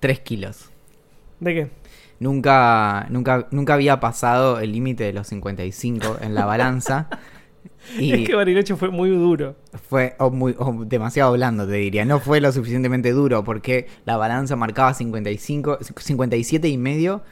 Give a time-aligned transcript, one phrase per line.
[0.00, 0.70] 3 kilos.
[1.40, 1.70] ¿De qué?
[2.20, 7.08] Nunca, nunca, nunca había pasado el límite de los 55 en la balanza.
[7.98, 9.54] Y Es que Bariloche fue muy duro.
[9.88, 12.04] fue o muy, o demasiado blando, te diría.
[12.04, 17.22] No fue lo suficientemente duro porque la balanza marcaba 55, 57 y medio.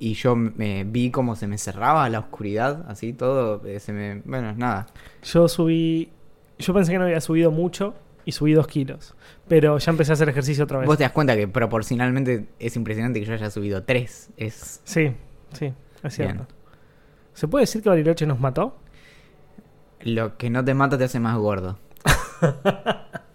[0.00, 3.64] Y yo me vi como se me cerraba la oscuridad, así todo.
[3.66, 4.86] eh, Se me, bueno, nada.
[5.22, 6.10] Yo subí.
[6.58, 7.94] Yo pensé que no había subido mucho
[8.28, 9.14] y subí dos kilos.
[9.48, 10.86] Pero ya empecé a hacer ejercicio otra vez.
[10.86, 14.30] Vos te das cuenta que proporcionalmente es impresionante que yo haya subido 3.
[14.36, 15.14] Es Sí,
[15.54, 16.34] sí, es cierto.
[16.34, 16.46] Bien.
[17.32, 18.76] ¿Se puede decir que Bariloche nos mató?
[20.00, 21.78] lo que no te mata te hace más gordo.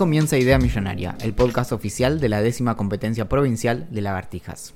[0.00, 4.72] comienza Idea Millonaria, el podcast oficial de la décima competencia provincial de lagartijas.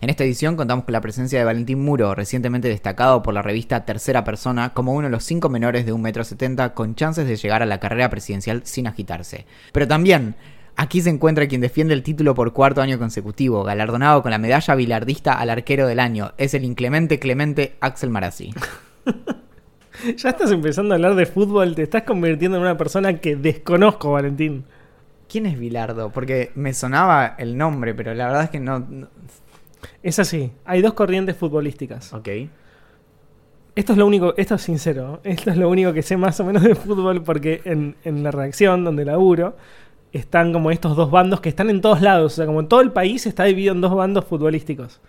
[0.00, 3.84] En esta edición contamos con la presencia de Valentín Muro, recientemente destacado por la revista
[3.84, 7.66] Tercera Persona como uno de los cinco menores de 1,70m con chances de llegar a
[7.66, 9.46] la carrera presidencial sin agitarse.
[9.72, 10.36] Pero también,
[10.76, 14.76] aquí se encuentra quien defiende el título por cuarto año consecutivo, galardonado con la medalla
[14.76, 16.34] bilardista al arquero del año.
[16.38, 18.54] Es el inclemente Clemente Axel Marazzi.
[20.16, 24.12] Ya estás empezando a hablar de fútbol, te estás convirtiendo en una persona que desconozco,
[24.12, 24.64] Valentín.
[25.28, 26.10] ¿Quién es Bilardo?
[26.10, 28.78] Porque me sonaba el nombre, pero la verdad es que no...
[28.80, 29.08] no-
[30.02, 32.12] Es así, hay dos corrientes futbolísticas.
[32.14, 32.28] Ok.
[33.74, 36.44] Esto es lo único, esto es sincero, esto es lo único que sé más o
[36.44, 39.56] menos de fútbol porque en, en la redacción donde laburo
[40.12, 42.90] están como estos dos bandos que están en todos lados, o sea, como todo el
[42.90, 45.00] país está dividido en dos bandos futbolísticos,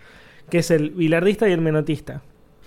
[0.50, 2.22] que es el bilardista y el menotista.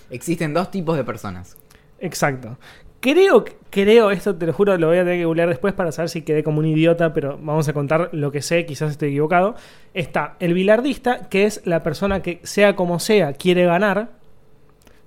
[0.10, 1.56] Existen dos tipos de personas.
[2.04, 2.58] Exacto.
[3.00, 6.10] Creo, creo, esto te lo juro, lo voy a tener que googlear después para saber
[6.10, 9.56] si quedé como un idiota, pero vamos a contar lo que sé, quizás estoy equivocado.
[9.94, 14.12] Está el bilardista, que es la persona que, sea como sea, quiere ganar.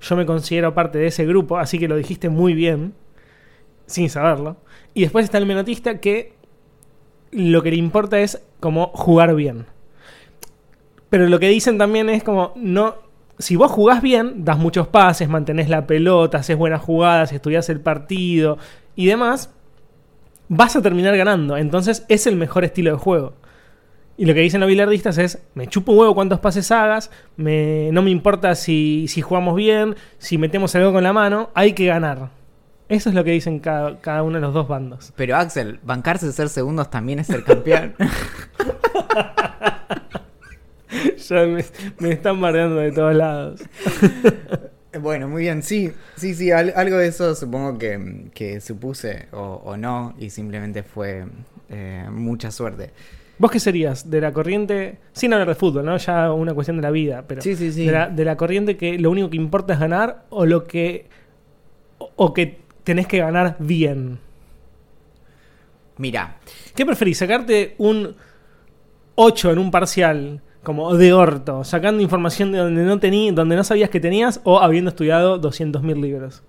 [0.01, 2.95] Yo me considero parte de ese grupo, así que lo dijiste muy bien,
[3.85, 4.57] sin saberlo.
[4.95, 6.33] Y después está el menotista, que
[7.31, 9.67] lo que le importa es como jugar bien.
[11.11, 13.06] Pero lo que dicen también es como, no,
[13.39, 17.81] si vos jugás bien, das muchos pases, mantenés la pelota, haces buenas jugadas, estudias el
[17.81, 18.59] partido
[18.95, 19.51] y demás,
[20.49, 21.57] vas a terminar ganando.
[21.57, 23.35] Entonces es el mejor estilo de juego.
[24.19, 27.91] Y lo que dicen los bilardistas es, me chupo un huevo cuántos pases hagas, me-
[27.93, 31.85] no me importa si, si jugamos bien, si metemos algo con la mano, hay que
[31.87, 32.31] ganar.
[32.89, 35.13] Eso es lo que dicen cada, cada uno de los dos bandos.
[35.17, 37.95] Pero Axel, bancarse de ser segundos también es ser campeón.
[41.29, 41.65] Ya me,
[41.99, 43.61] me están bardeando de todos lados.
[45.01, 49.61] bueno, muy bien, sí, sí, sí, al- algo de eso supongo que, que supuse o,
[49.65, 51.27] o no y simplemente fue
[51.69, 52.91] eh, mucha suerte.
[53.39, 54.09] ¿Vos qué serías?
[54.11, 55.99] De la corriente, sin hablar de fútbol, ¿no?
[55.99, 57.85] Ya una cuestión de la vida, pero Sí, sí, sí.
[57.85, 61.07] De, la, de la corriente que lo único que importa es ganar o lo que
[61.99, 64.19] o, o que tenés que ganar bien.
[65.99, 66.37] Mira,
[66.75, 67.19] ¿Qué preferís?
[67.19, 68.15] ¿Sacarte un
[69.15, 73.63] 8 en un parcial como de orto, sacando información de donde no tení, donde no
[73.63, 76.43] sabías que tenías o habiendo estudiado 200.000 libros?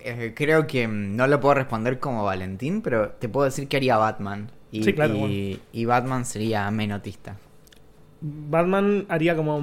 [0.00, 3.76] eh, creo que mm, no lo puedo responder como Valentín, pero te puedo decir que
[3.76, 4.50] haría Batman.
[4.70, 5.34] Y, Sí, claro, y, bueno.
[5.72, 7.36] y Batman sería menotista.
[8.20, 9.58] Batman haría como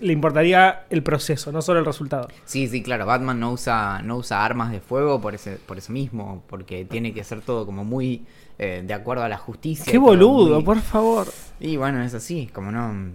[0.00, 2.28] le importaría el proceso, no solo el resultado.
[2.44, 5.92] Sí, sí, claro, Batman no usa, no usa armas de fuego por ese, por eso
[5.92, 8.24] mismo, porque tiene que ser todo como muy
[8.58, 9.90] eh, de acuerdo a la justicia.
[9.90, 11.28] Qué boludo, muy- por favor.
[11.58, 13.12] Y bueno, es así, como no...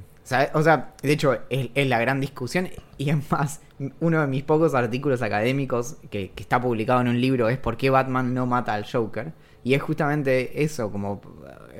[0.56, 3.62] O sea, de hecho, es, es la gran discusión y es más,
[4.00, 7.78] uno de mis pocos artículos académicos que, que está publicado en un libro es por
[7.78, 9.34] qué Batman no mata al Joker.
[9.66, 11.20] Y es justamente eso, como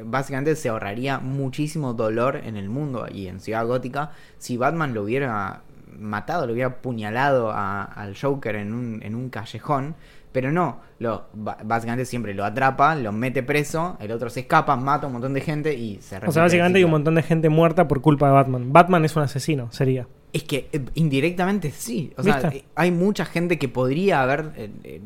[0.04, 5.04] básicamente se ahorraría muchísimo dolor en el mundo y en Ciudad Gótica si Batman lo
[5.04, 5.62] hubiera
[5.98, 9.96] matado, lo hubiera apuñalado a- al Joker en un, en un callejón.
[10.32, 15.06] Pero no, lo, básicamente siempre lo atrapa, lo mete preso, el otro se escapa, mata
[15.06, 17.48] a un montón de gente y se O sea, básicamente hay un montón de gente
[17.48, 18.74] muerta por culpa de Batman.
[18.74, 20.08] Batman es un asesino, sería.
[20.36, 22.12] Es que eh, indirectamente sí.
[22.18, 22.58] O sea, ¿Viste?
[22.58, 25.02] eh, hay mucha gente que podría haber eh, eh,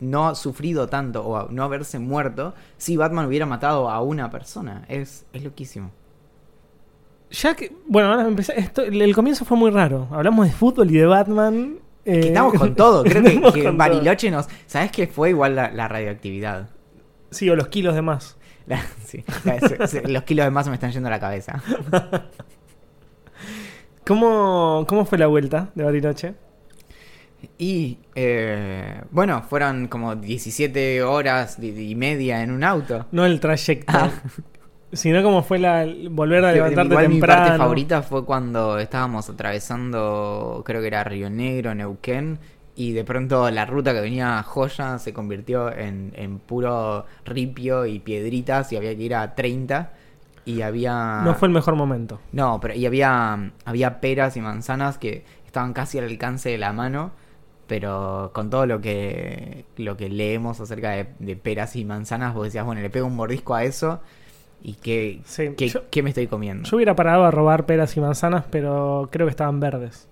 [0.00, 4.84] no sufrido tanto o no haberse muerto si Batman hubiera matado a una persona.
[4.88, 5.90] Es, es loquísimo.
[7.30, 10.06] Ya que, bueno, ahora empecé, esto, el, comienzo fue muy raro.
[10.10, 11.76] Hablamos de fútbol y de Batman.
[12.04, 13.04] eh, Que estamos con todo.
[13.04, 14.48] Creo que, Bariloche nos.
[14.66, 16.68] ¿Sabes qué fue igual la, la radioactividad?
[17.30, 18.36] Sí, o los kilos de más.
[18.66, 21.62] La- sí, la- se- se- los kilos de más me están yendo a la cabeza.
[24.06, 26.34] ¿Cómo, ¿Cómo fue la vuelta de Bariloche?
[27.58, 33.06] Y eh, bueno, fueron como 17 horas y media en un auto.
[33.12, 33.92] No el trayecto.
[33.96, 34.10] Ah.
[34.92, 37.42] Sino como fue la volver a levantarte Igual mi temprano.
[37.42, 42.38] parte favorita fue cuando estábamos atravesando, creo que era Río Negro, Neuquén,
[42.76, 47.86] y de pronto la ruta que venía a Joya se convirtió en, en puro ripio
[47.86, 49.92] y piedritas y había que ir a 30
[50.44, 51.22] y había...
[51.24, 52.20] No fue el mejor momento.
[52.32, 56.72] No, pero y había, había peras y manzanas que estaban casi al alcance de la
[56.72, 57.12] mano,
[57.66, 62.44] pero con todo lo que, lo que leemos acerca de, de peras y manzanas, vos
[62.44, 64.00] decías, bueno, le pego un mordisco a eso
[64.62, 66.68] y qué, Sí, qué, yo- qué me estoy comiendo.
[66.68, 70.08] Yo hubiera parado a robar peras y manzanas, pero creo que estaban verdes.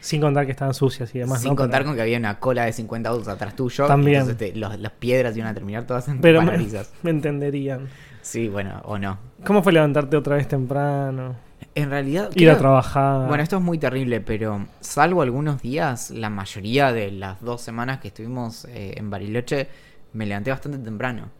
[0.00, 1.40] Sin contar que estaban sucias y demás.
[1.42, 1.56] Sin ¿no?
[1.56, 3.86] contar Pero- con que había una cola de 50 autos atrás tuyo.
[3.86, 4.22] También.
[4.22, 6.42] Entonces te- los- las piedras iban a terminar todas en Pero
[7.02, 7.86] me entenderían.
[8.22, 9.18] Sí, bueno, o no.
[9.44, 11.36] ¿Cómo fue levantarte otra vez temprano?
[11.74, 12.30] En realidad...
[12.34, 13.26] Ir a trabajar.
[13.26, 17.98] Bueno, esto es muy terrible, pero salvo algunos días, la mayoría de las dos semanas
[17.98, 19.68] que estuvimos eh, en Bariloche,
[20.12, 21.30] me levanté bastante temprano.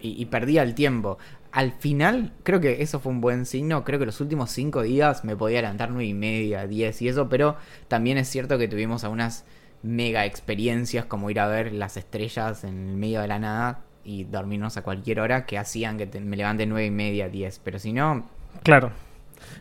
[0.00, 1.18] Y, y perdía el tiempo.
[1.52, 3.84] Al final, creo que eso fue un buen signo.
[3.84, 7.28] Creo que los últimos cinco días me podía levantar nueve y media, diez y eso,
[7.28, 7.56] pero
[7.88, 9.44] también es cierto que tuvimos algunas
[9.82, 14.24] mega experiencias como ir a ver las estrellas en el medio de la nada y
[14.24, 17.60] dormirnos a cualquier hora que hacían que me levante nueve y media, diez.
[17.62, 18.24] Pero si no,
[18.62, 18.90] Claro.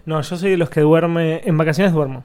[0.05, 1.41] No, yo soy de los que duerme.
[1.45, 2.23] En vacaciones duermo.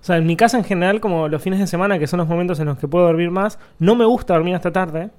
[0.00, 2.28] O sea, en mi casa en general, como los fines de semana, que son los
[2.28, 5.10] momentos en los que puedo dormir más, no me gusta dormir hasta tarde.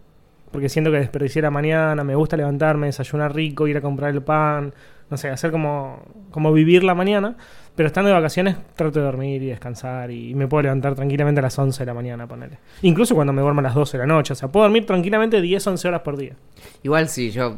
[0.52, 4.74] Porque siento que desperdicié mañana, me gusta levantarme, desayunar rico, ir a comprar el pan,
[5.10, 6.02] no sé, hacer como,
[6.32, 7.36] como vivir la mañana.
[7.76, 11.44] Pero estando de vacaciones trato de dormir y descansar y me puedo levantar tranquilamente a
[11.44, 12.58] las 11 de la mañana, ponele.
[12.84, 14.34] Incluso cuando me duermo a las 12 de la noche.
[14.34, 16.36] O sea, puedo dormir tranquilamente 10, 11 horas por día.
[16.84, 17.58] Igual sí, yo,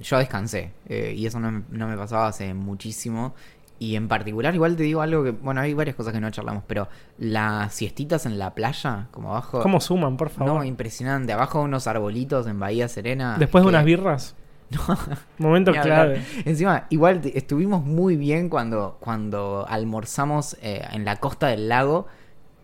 [0.00, 0.72] yo descansé.
[0.86, 3.34] eh, y eso no me, no me pasaba hace muchísimo.
[3.78, 5.32] Y en particular, igual te digo algo que.
[5.32, 6.88] Bueno, hay varias cosas que no charlamos, pero
[7.18, 9.60] las siestitas en la playa, como abajo.
[9.60, 10.54] ¿Cómo suman, por favor?
[10.54, 11.32] No, impresionante.
[11.32, 13.34] Abajo unos arbolitos en Bahía Serena.
[13.40, 14.36] Después de unas birras.
[15.38, 16.22] Momento clave.
[16.44, 22.06] Encima, igual estuvimos muy bien cuando, cuando almorzamos eh, en la costa del lago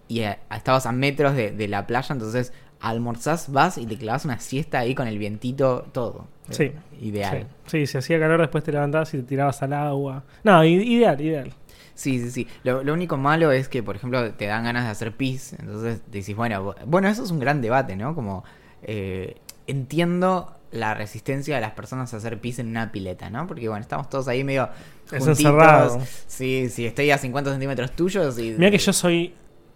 [0.08, 4.24] y eh, estabas a metros de, de la playa, entonces almorzás, vas y te clavas
[4.24, 6.26] una siesta ahí con el vientito, todo.
[6.50, 6.64] Sí.
[6.64, 7.46] Eh, Ideal.
[7.66, 10.24] Sí, sí, si hacía calor después te levantabas y te tirabas al agua.
[10.44, 11.52] No, ideal, ideal.
[11.94, 12.48] Sí, sí, sí.
[12.62, 15.54] Lo, lo único malo es que, por ejemplo, te dan ganas de hacer pis.
[15.58, 18.14] Entonces decís, bueno, bu- bueno, eso es un gran debate, ¿no?
[18.14, 18.44] Como
[18.82, 23.46] eh, entiendo la resistencia de las personas a hacer pis en una pileta, ¿no?
[23.46, 24.68] Porque, bueno, estamos todos ahí medio
[25.06, 25.38] Es juntitos.
[25.40, 26.00] encerrado.
[26.26, 28.52] Sí, sí, estoy a 50 centímetros tuyos y...
[28.58, 29.34] Mira que yo soy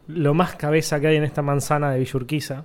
[0.09, 2.65] lo más cabeza que hay en esta manzana de Villurquiza,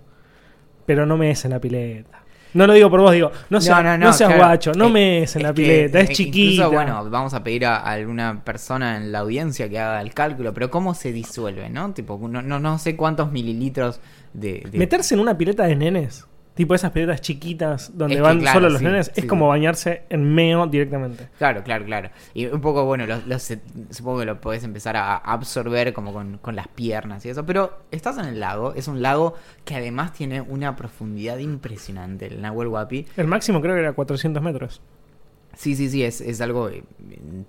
[0.85, 2.23] pero no me es en la pileta.
[2.53, 4.45] No lo digo por vos, digo, no, sea, no, seas claro.
[4.45, 6.63] guacho, no me es en la pileta, es chiquita.
[6.63, 10.53] Incluso, bueno, vamos a pedir a alguna persona en la audiencia que haga el cálculo,
[10.53, 11.93] pero ¿cómo se disuelve, no?
[11.93, 13.99] Tipo, no, no, no sé cuántos mililitros
[14.33, 14.65] de...
[14.71, 16.25] de- Meterse en una pileta de nenes,
[16.57, 19.25] tipo esas piletas chiquitas donde Es que, van claro, solo los sí, nenes, sí, es
[19.25, 21.29] como bañarse en meo directamente.
[21.37, 22.09] Claro, claro, claro.
[22.33, 23.53] Y un poco, bueno, los, los-
[23.91, 27.45] supongo que lo podés empezar a absorber como con, con las piernas y eso.
[27.45, 32.41] Pero estás en el lago, es un lago que además tiene una profundidad impresionante, el
[32.41, 33.05] Nahuel Huapi.
[33.15, 34.81] El máximo creo que era 400 metros.
[35.55, 36.83] Sí, sí, sí, es, es algo eh,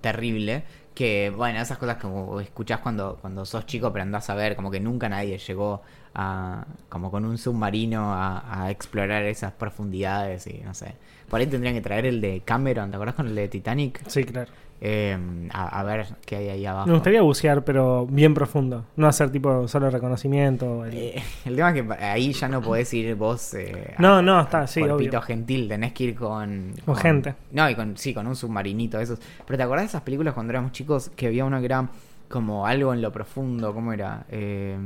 [0.00, 0.62] terrible.
[0.94, 4.70] Que, bueno, esas cosas como escuchás cuando, cuando sos chico, pero andás a ver, como
[4.70, 5.82] que nunca nadie llegó
[6.20, 10.94] a, como con un submarino a, a explorar esas profundidades y no sé.
[11.30, 14.02] Por ahí tendrían que traer el de Cameron, ¿te acordás con el de Titanic?
[14.08, 14.50] Sí, claro.
[14.80, 15.16] Eh,
[15.52, 16.86] a, a ver qué hay ahí abajo.
[16.88, 18.84] Me gustaría bucear, pero bien profundo.
[18.96, 20.84] No hacer tipo solo reconocimiento.
[20.86, 23.54] el- Eh, el tema es que ahí ya no podés ir vos.
[23.54, 25.20] eh, No, a- no, está, sí, obvio.
[25.22, 27.34] gentil, tenés que ir con, Con gente.
[27.52, 29.18] No, y con, sí, con un submarinito, esos.
[29.46, 31.88] Pero ¿te acordás de esas películas cuando éramos chicos que había uno que era
[32.28, 33.74] como algo en lo profundo?
[33.74, 34.24] ¿Cómo era?
[34.30, 34.76] Eh,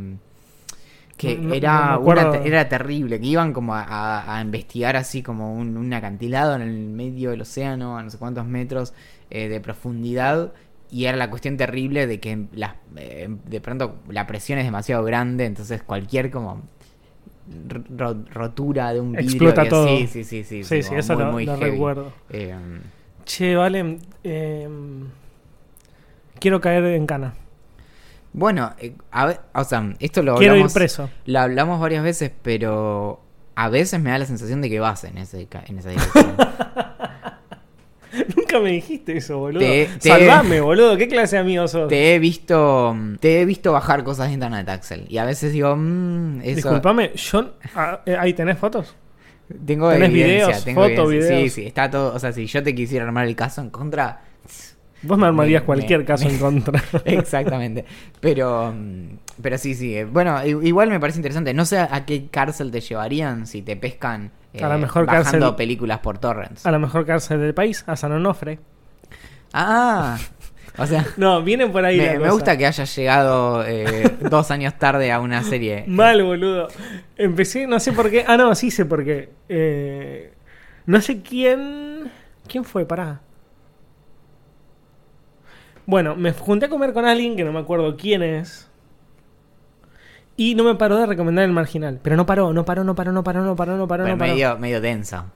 [1.22, 5.22] que No- era, no una era terrible, que iban como a, a- a investigar así
[5.22, 8.92] como un, un acantilado en el medio del océano, a no sé cuántos metros
[9.30, 10.52] eh, de profundidad.
[10.90, 15.02] Y era la cuestión terrible de que las, eh, de pronto la presión es demasiado
[15.04, 16.62] grande, entonces cualquier como
[17.96, 19.28] ro- rotura de un vidrio.
[19.30, 19.86] Explota que- todo.
[19.86, 20.64] Sí, sí, sí, sí.
[20.64, 21.70] Sí, sí, como eso muy, lo, muy lo heavy.
[21.70, 22.12] recuerdo.
[22.30, 22.54] Eh,
[23.24, 23.98] Che, vale.
[24.24, 24.68] eh,
[26.38, 27.34] quiero caer en cana.
[28.32, 31.10] Bueno, eh, a ver, o sea, esto lo Quiero ir hablamos, preso.
[31.26, 33.20] lo hablamos varias veces, pero
[33.54, 36.36] a veces me da la sensación de que vas en, ese, ca- en esa dirección.
[38.36, 39.60] Nunca me dijiste eso, boludo.
[39.60, 40.98] Te- te- Salvame, boludo.
[40.98, 41.88] ¿Qué clase de amigo sos?
[41.88, 45.06] te he visto te he visto bajar cosas de internet, Axel.
[45.08, 46.56] Y a veces digo, mmm, eso...
[46.56, 47.54] Disculpame, yo.
[47.74, 48.94] ah, eh, ahí tenés fotos.
[49.66, 51.28] Tengo ¿Tenés evidencia, videos, tengo foto, evidencia.
[51.28, 51.52] Sí, videos?
[51.54, 52.14] sí, está todo.
[52.14, 54.20] O sea, si yo te quisiera armar el caso en contra,
[55.02, 56.82] Vos me armarías Me- cualquier me- caso me- en contra.
[57.04, 57.84] Exactamente.
[58.20, 59.96] Pero, mm, pero sí, sí.
[59.96, 61.52] eh, Bueno, igual me parece interesante.
[61.54, 65.46] No sé a qué cárcel te llevarían si te pescan eh, A la mejor bajando
[65.48, 66.64] cárcel- películas por torrents.
[66.66, 68.58] A la mejor cárcel del país, a San Onofre.
[69.52, 70.18] Ah,
[70.78, 74.78] o sea, No, viene por ahí la me, gusta que hayas llegado eh, dos años
[74.78, 75.84] tarde a una serie.
[75.88, 76.68] Mal, boludo.
[77.16, 78.24] Empecé, no sé por qué.
[78.26, 79.30] Ah, no, sí sé por qué.
[79.48, 80.32] Eh,
[80.86, 82.10] no sé quién.
[82.48, 82.84] ¿Quién fue?
[82.86, 83.20] Pará.
[85.86, 88.68] Bueno, me junté a comer con alguien que no me acuerdo quién es.
[90.36, 92.00] Y no me paró de recomendar el marginal.
[92.02, 94.18] Pero no paró, no paró, no paró, no paró, no paró, no paró, Bueno, no
[94.18, 94.32] paró.
[94.32, 95.26] medio, medio densa.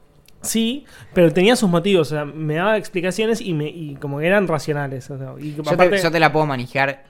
[0.40, 2.08] Sí, pero tenía sus motivos.
[2.12, 5.10] O sea, me daba explicaciones y, me, y como que eran racionales.
[5.10, 7.04] o sea, y Yo aparte- te, yo te la puedo manejar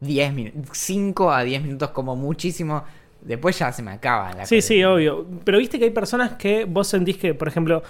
[0.00, 2.84] 10 minutos, 5 a 10 minutos como muchísimo.
[3.20, 4.68] Después ya se me acaba la Sí, cosa.
[4.68, 5.26] sí, obvio.
[5.44, 7.82] Pero viste que hay personas que vos sentís que, por ejemplo,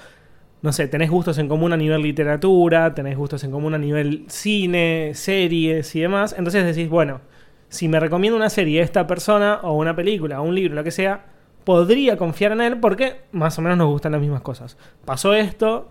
[0.62, 4.24] no sé, tenés gustos en común a nivel literatura, tenés gustos en común a nivel
[4.28, 6.34] cine, series y demás.
[6.38, 7.20] Entonces decís, bueno,
[7.68, 10.92] si me recomienda una serie esta persona, o una película, o un libro, lo que
[10.92, 11.24] sea,
[11.64, 14.76] podría confiar en él porque más o menos nos gustan las mismas cosas.
[15.04, 15.88] Pasó esto.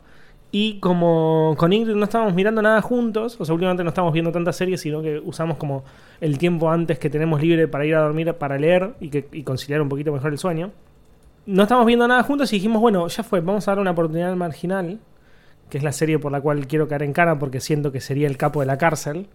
[0.53, 4.33] Y como con Ingrid no estábamos mirando nada juntos, o sea, últimamente no estamos viendo
[4.33, 5.85] tantas series, sino que usamos como
[6.19, 9.43] el tiempo antes que tenemos libre para ir a dormir, para leer y, que, y
[9.43, 10.71] conciliar un poquito mejor el sueño.
[11.45, 14.29] No estamos viendo nada juntos y dijimos, bueno, ya fue, vamos a dar una oportunidad
[14.29, 14.99] al marginal,
[15.69, 18.27] que es la serie por la cual quiero caer en cara porque siento que sería
[18.27, 19.27] el capo de la cárcel.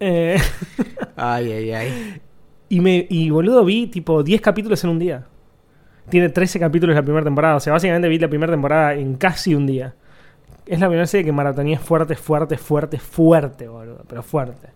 [0.00, 0.38] Eh,
[1.16, 2.20] Ay, ay, ay.
[2.68, 5.26] y, me, y boludo, vi tipo 10 capítulos en un día.
[6.08, 7.56] Tiene 13 capítulos la primera temporada.
[7.56, 9.94] O sea, básicamente vi la primera temporada en casi un día.
[10.66, 14.04] Es la primera serie que maratoneé fuerte, fuerte, fuerte, fuerte, boludo.
[14.08, 14.68] Pero fuerte.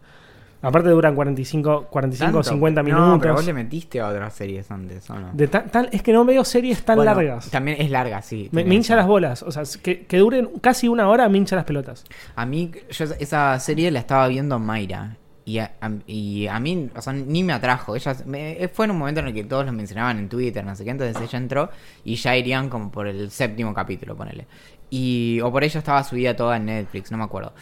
[0.67, 2.51] Aparte duran 45, 45 o ¿Tanto?
[2.51, 3.19] 50 No, minutos.
[3.21, 5.31] pero vos le metiste a otras series antes, ¿o no?
[5.33, 7.51] De ta- tal- es que no veo series tan Bueno, largas.
[7.51, 8.49] También es larga, sí.
[8.53, 9.43] Me, hincha las bolas.
[9.43, 12.05] O sea, que, que duren casi una hora me hincha las pelotas.
[12.37, 15.17] A mí, yo esa- serie la estaba viendo Mayra.
[15.47, 17.95] Y a, a- y a mí, o sea, ni me atrajo.
[17.95, 20.75] Ella me- fue en un momento en el que todos lo mencionaban en Twitter, no
[20.75, 20.91] sé qué.
[20.91, 21.71] Entonces ella entró
[22.03, 24.47] y ya irían como por el séptimo capítulo, ponele.
[24.89, 27.53] Y, o por ella estaba subida toda en Netflix, no me acuerdo.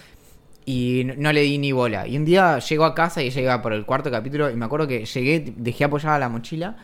[0.65, 2.07] Y no, le di ni bola.
[2.07, 4.51] Y un día llego a casa y ella iba por el cuarto capítulo.
[4.51, 6.77] Y me acuerdo que llegué, dejé apoyada la mochila.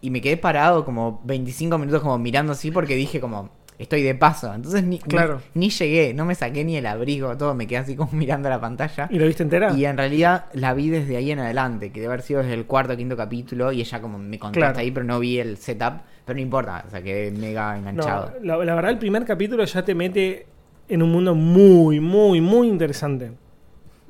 [0.00, 4.14] Y me quedé parado como 25 minutos como mirando así porque dije como, estoy de
[4.14, 4.52] paso.
[4.52, 5.40] Entonces ni, Claro.
[5.54, 8.48] ni, ni llegué, no me saqué ni el abrigo, todo, me quedé así como mirando
[8.48, 9.08] la pantalla.
[9.10, 9.72] ¿Y lo viste entera?
[9.72, 12.66] Y en realidad la vi desde ahí en adelante, que debe haber sido desde el
[12.66, 14.78] cuarto o quinto capítulo y ella como me contó Claro.
[14.78, 18.32] ahí, pero no vi el setup, pero no importa, o sea, quedé mega No, enganchado.
[18.42, 20.46] la, la verdad, el primer capítulo ya te mete
[20.88, 23.32] en un mundo muy, muy, muy interesante.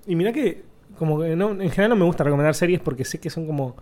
[0.06, 0.64] Y mira que,
[0.99, 3.76] como que no, en general no me gusta recomendar series porque sé que son como.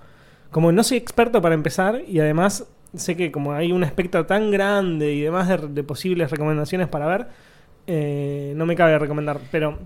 [0.51, 4.51] Como no soy experto para empezar y además sé que como hay un espectro tan
[4.51, 7.27] grande y demás de, de posibles recomendaciones para ver,
[7.87, 9.41] eh, no me cabe recomendar.
[9.51, 9.79] Pero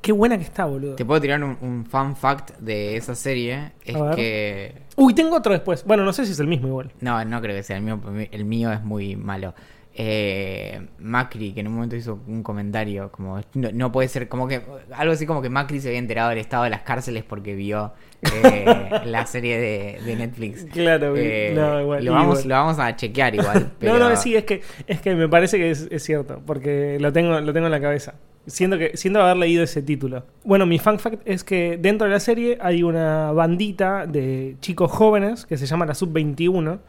[0.00, 0.96] qué buena que está, boludo.
[0.96, 4.74] Te puedo tirar un, un fun fact de esa serie, es que...
[4.96, 5.84] Uy, tengo otro después.
[5.84, 6.92] Bueno, no sé si es el mismo igual.
[7.00, 8.00] No, no creo que sea el mío,
[8.30, 9.54] el mío es muy malo.
[9.96, 14.48] Eh, Macri, que en un momento hizo un comentario, como no, no puede ser, como
[14.48, 14.60] que
[14.92, 17.92] algo así como que Macri se había enterado del estado de las cárceles porque vio
[18.22, 20.64] eh, la serie de, de Netflix.
[20.72, 22.48] Claro, Eh, no, igual, lo, vamos, igual.
[22.48, 23.70] lo vamos a chequear igual.
[23.78, 23.96] Pero...
[23.98, 27.12] No, no, sí, es que, es que me parece que es, es cierto, porque lo
[27.12, 28.14] tengo, lo tengo en la cabeza.
[28.46, 30.24] Siento que siento haber leído ese título.
[30.42, 34.90] Bueno, mi fun fact es que dentro de la serie hay una bandita de chicos
[34.90, 36.80] jóvenes que se llama la Sub-21,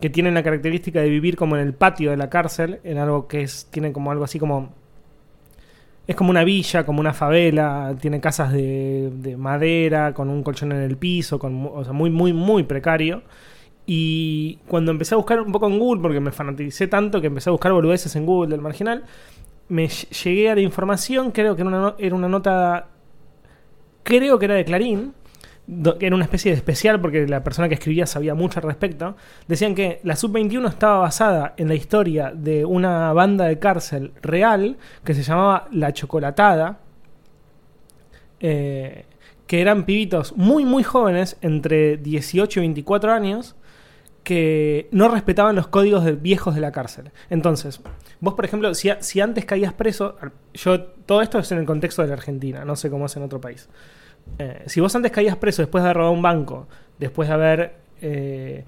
[0.00, 3.26] que tienen la característica de vivir como en el patio de la cárcel, en algo
[3.28, 4.72] que es, tiene como algo así como...
[6.06, 10.72] Es como una villa, como una favela, tiene casas de, de madera, con un colchón
[10.72, 13.22] en el piso, con, o sea, muy, muy, muy precario.
[13.86, 17.50] Y cuando empecé a buscar un poco en Google, porque me fanaticé tanto que empecé
[17.50, 19.04] a buscar boludeces en Google del marginal,
[19.68, 22.88] me ll- llegué a la información, creo que era una, era una nota,
[24.02, 25.14] creo que era de Clarín,
[25.98, 29.16] que era una especie de especial porque la persona que escribía sabía mucho al respecto.
[29.48, 34.76] Decían que la Sub-21 estaba basada en la historia de una banda de cárcel real
[35.04, 36.80] que se llamaba La Chocolatada.
[38.40, 39.04] eh,
[39.46, 43.56] que eran pibitos muy, muy jóvenes, entre 18 y 24 años,
[44.22, 47.10] que no respetaban los códigos de- viejos de la cárcel.
[47.30, 47.80] Entonces,
[48.20, 50.16] vos, por ejemplo, si, antes caías preso,
[50.54, 53.24] yo todo esto es en el contexto de la Argentina, no sé cómo es en
[53.24, 53.68] otro país.
[54.38, 56.66] Eh, si vos antes caías preso después de haber robado un banco,
[56.98, 58.64] después de haber eh,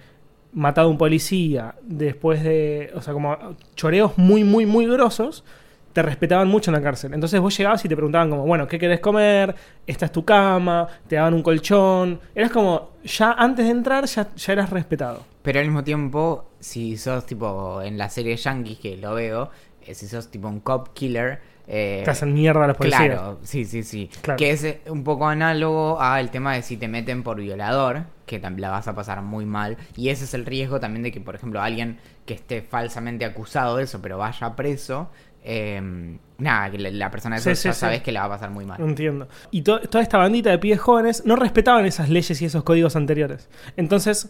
[0.52, 3.36] matado a un policía, después de, o sea, como
[3.74, 5.44] choreos muy, muy, muy grosos,
[5.92, 7.14] te respetaban mucho en la cárcel.
[7.14, 9.54] Entonces vos llegabas y te preguntaban como, bueno, ¿qué querés comer?
[9.86, 12.20] Esta es tu cama, te daban un colchón.
[12.34, 15.24] Eras como, ya antes de entrar ya, ya eras respetado.
[15.42, 19.50] Pero al mismo tiempo, si sos tipo en la serie Yankees que lo veo,
[19.84, 21.40] eh, si sos tipo un cop killer,
[21.74, 23.02] eh, Te hacen mierda a los policías.
[23.06, 24.10] Claro, sí, sí, sí.
[24.20, 24.36] Claro.
[24.36, 28.38] Que es eh, un poco análogo al tema de si te meten por violador, que
[28.58, 29.78] la vas a pasar muy mal.
[29.96, 33.78] Y ese es el riesgo también de que, por ejemplo, alguien que esté falsamente acusado
[33.78, 35.08] de eso, pero vaya preso,
[35.44, 37.80] eh, nada, que la, persona de Sí, eso sí, ya sí.
[37.80, 38.80] sabes que la va a pasar muy mal.
[38.80, 39.28] Entiendo.
[39.50, 42.96] Y to- toda esta bandita de pibes jóvenes no respetaban esas leyes y esos códigos
[42.96, 43.48] anteriores.
[43.78, 44.28] Entonces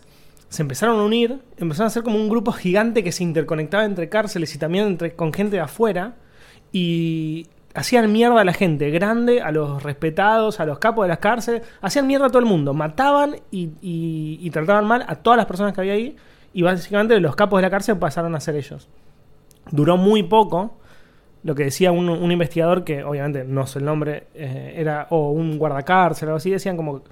[0.49, 4.09] se empezaron a unir, empezaron a ser como un grupo gigante que se interconectaba entre
[4.09, 6.15] cárceles y también entre, con gente de afuera.
[6.73, 11.19] Y hacían mierda a la gente grande, a los respetados, a los capos de las
[11.19, 11.63] cárceles.
[11.81, 12.75] Hacían mierda a todo el mundo.
[12.75, 16.17] Mataban y, y- y trataban mal a todas las personas que había ahí.
[16.53, 18.89] Y básicamente los capos de la cárcel pasaron a ser ellos.
[19.71, 20.79] Duró muy poco
[21.45, 25.59] lo que decía un, investigador que obviamente no sé el nombre, eh, era o un
[25.59, 27.03] guardacárcel o algo así, decían como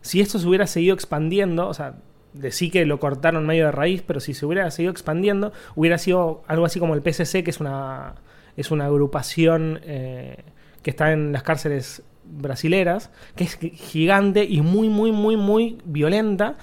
[0.00, 1.96] si esto se hubiera seguido expandiendo, o sea,
[2.32, 5.98] de sí que lo cortaron medio de raíz, pero si se hubiera seguido expandiendo, hubiera
[5.98, 8.14] sido algo así como el PSC, que es una,
[8.56, 10.36] es una agrupación eh,
[10.82, 16.56] que está en las cárceles brasileras, que es gigante y muy, muy, muy, muy violenta.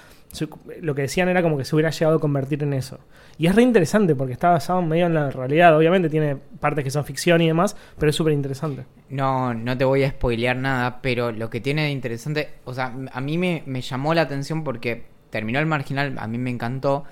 [0.80, 2.98] Lo que decían era como que se hubiera llegado a convertir en eso.
[3.38, 5.76] Y es re interesante porque está basado medio en la realidad.
[5.76, 8.84] Obviamente tiene partes que son ficción y demás, pero es súper interesante.
[9.10, 12.94] No, no te voy a spoilear nada, pero lo que tiene de interesante, o sea,
[13.12, 17.04] a mí me, me llamó la atención porque terminó el marginal, a mí me encantó.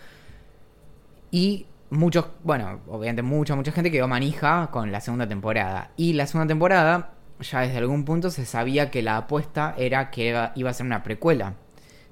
[1.30, 5.90] Y muchos, bueno, obviamente mucha, mucha gente quedó manija con la segunda temporada.
[5.96, 10.28] Y la segunda temporada, ya desde algún punto se sabía que la apuesta era que
[10.54, 11.54] iba, a ser una precuela.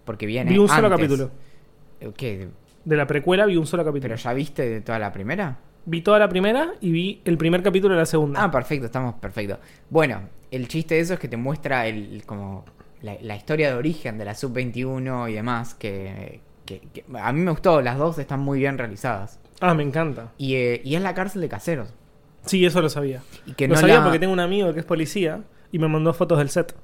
[0.05, 0.99] Porque viene Vi un solo antes.
[0.99, 1.31] capítulo.
[2.01, 2.49] Eh, ¿Qué?
[2.85, 4.15] De la precuela vi un solo capítulo.
[4.15, 5.59] ¿Pero ya viste de toda la primera?
[5.87, 8.43] Vi toda la primera y vi el primer capítulo de la segunda.
[8.43, 9.59] Ah, perfecto, estamos perfecto.
[9.89, 10.21] Bueno,
[10.51, 12.65] el chiste de eso es que te muestra el como
[13.03, 17.41] la, la historia de origen de la sub-21 y demás, que, que- que a mí
[17.41, 19.39] me gustó, las dos están muy bien realizadas.
[19.61, 20.33] Ah, me encanta.
[20.39, 21.89] Y, eh, y es la cárcel de caseros.
[22.47, 23.23] Sí, eso lo sabía.
[23.47, 25.89] Y que lo no sabía la- porque tengo un amigo que es policía y me
[25.89, 26.75] mandó fotos del set.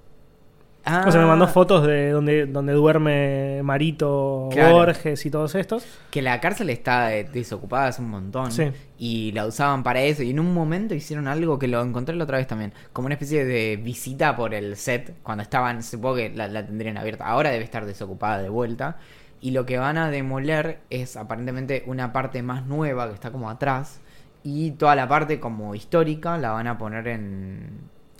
[0.88, 4.74] Ah, O sea, me mandó fotos de donde, donde duerme Marito, Claro.
[4.76, 5.84] Borges y todos estos.
[6.12, 8.52] Que la cárcel está eh, desocupada hace un montón.
[8.52, 8.70] Sí.
[8.96, 10.22] Y la usaban para eso.
[10.22, 12.72] Y en un momento hicieron algo que lo encontré la otra vez también.
[12.92, 15.14] Como una especie de visita por el set.
[15.24, 17.26] Cuando estaban, supongo que la, la tendrían abierta.
[17.26, 18.98] Ahora debe estar desocupada de vuelta.
[19.46, 23.48] Y lo que van a demoler es aparentemente una parte más nueva que está como
[23.48, 24.00] atrás.
[24.42, 27.70] Y toda la parte como histórica la van a poner en.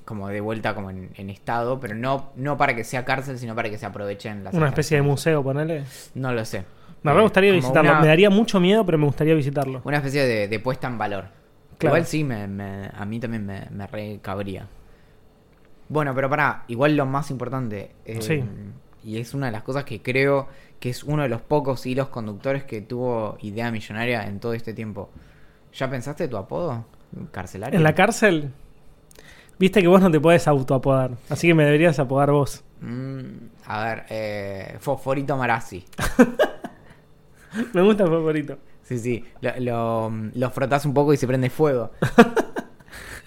[0.05, 1.81] como de vuelta como en, en estado.
[1.81, 4.99] Pero no, no para que sea cárcel, sino para que se aprovechen las Una especie
[4.99, 5.83] de museo, ponele.
[6.15, 6.65] No lo sé.
[7.03, 7.91] Me Eh, gustaría visitarlo.
[7.91, 9.81] una- Me daría mucho miedo, pero me gustaría visitarlo.
[9.85, 11.25] una especie de, de puesta en valor.
[11.79, 11.97] Claro.
[11.97, 14.67] Igual sí, me, me- a mí también me, me recabría.
[15.89, 17.91] Bueno, pero pará, igual lo más importante.
[18.05, 18.45] eh, Sí.
[19.07, 20.49] Y es una de las cosas que creo
[20.81, 24.75] que es uno de los pocos hilos conductores que tuvo idea millonaria en todo este
[24.75, 25.11] tiempo.
[25.73, 26.85] ¿Ya pensaste tu apodo?
[27.31, 27.77] ¿Carcelario?
[27.77, 28.51] En la cárcel,
[29.61, 31.13] viste que vos no te puedes autoapodar.
[31.29, 32.65] Así que me deberías apodar vos.
[32.81, 35.85] Mm, a ver, eh, Fosforito Marazzi.
[37.75, 38.59] Me gusta el favorito.
[38.83, 39.25] Sí, sí.
[39.41, 41.93] Lo, lo, lo frotás un poco y se prende fuego.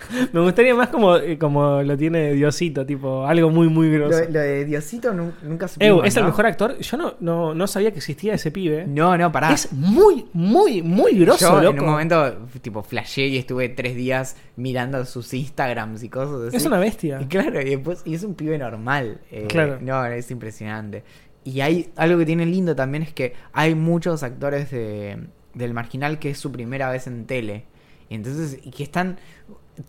[0.34, 4.20] Me gustaría más como, eh, como lo tiene Diosito, tipo algo muy, muy grosso.
[4.30, 6.78] lo de Diosito nu- nunca se Ew, es el mejor actor.
[6.80, 8.86] Yo no, no, no sabía que existía ese pibe.
[8.88, 9.52] No, no, pará.
[9.54, 11.78] Es muy, muy, muy grosso, Yo loco.
[11.78, 16.58] en un momento, tipo, flashé y estuve tres días mirando sus Instagrams y cosas así.
[16.58, 17.20] Es una bestia.
[17.22, 19.22] Y claro, y después, y es un pibe normal.
[19.32, 19.78] eh, Claro.
[19.82, 21.04] No, es impresionante.
[21.44, 25.18] Y hay algo que tiene lindo también es que hay muchos actores de,
[25.54, 27.66] del marginal que es su primera vez en tele.
[28.10, 29.18] Y entonces, y que están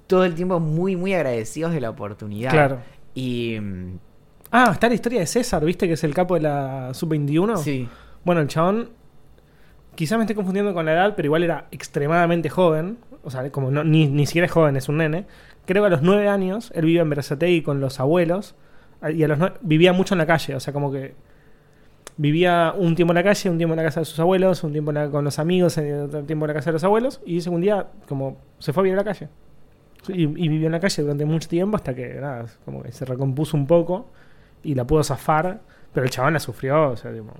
[0.06, 2.50] todo el tiempo muy, muy agradecidos de la oportunidad.
[2.50, 2.78] Claro.
[3.14, 3.56] Y.
[4.52, 5.86] Ah, está la historia de César, ¿viste?
[5.86, 7.56] Que es el capo de la Sub-21.
[7.58, 7.88] Sí.
[8.24, 8.90] Bueno, el chabón,
[9.94, 12.98] quizás me esté confundiendo con la edad, pero igual era extremadamente joven.
[13.22, 15.26] O sea, como no, ni, ni siquiera es joven, es un nene.
[15.66, 18.54] Creo que a los nueve años él vivía en Berazategui con los abuelos.
[19.14, 20.54] Y a los nue- vivía mucho en la calle.
[20.56, 21.14] O sea, como que
[22.16, 24.72] vivía un tiempo en la calle, un tiempo en la casa de sus abuelos, un
[24.72, 27.20] tiempo en la- con los amigos, y otro tiempo en la casa de los abuelos.
[27.24, 29.28] Y que un día, como, se fue a vivir a la calle.
[30.08, 33.04] Y, y vivió en la calle durante mucho tiempo hasta que, nada, como que se
[33.04, 34.08] recompuso un poco
[34.62, 35.60] y la pudo zafar.
[35.92, 37.32] Pero el chabón la sufrió, o sea, tipo,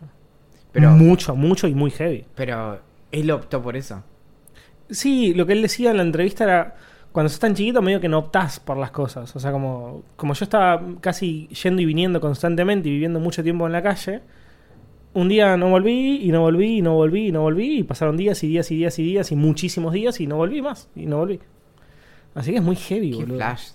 [0.72, 2.24] Pero, mucho, mucho y muy heavy.
[2.34, 2.80] pero
[3.12, 4.02] él optó por eso.
[4.90, 6.74] Sí, lo que él decía en la entrevista era,
[7.12, 9.34] cuando sos tan chiquito medio que no optás por las cosas.
[9.36, 13.66] O sea, como, como yo estaba casi yendo y viniendo constantemente y viviendo mucho tiempo
[13.66, 14.20] en la calle,
[15.14, 18.16] un día no volví y no volví y no volví y no volví y pasaron
[18.16, 21.06] días y días y días y días y muchísimos días y no volví más y
[21.06, 21.40] no volví.
[22.34, 23.36] Así que es muy heavy, Qué boludo.
[23.36, 23.70] flash.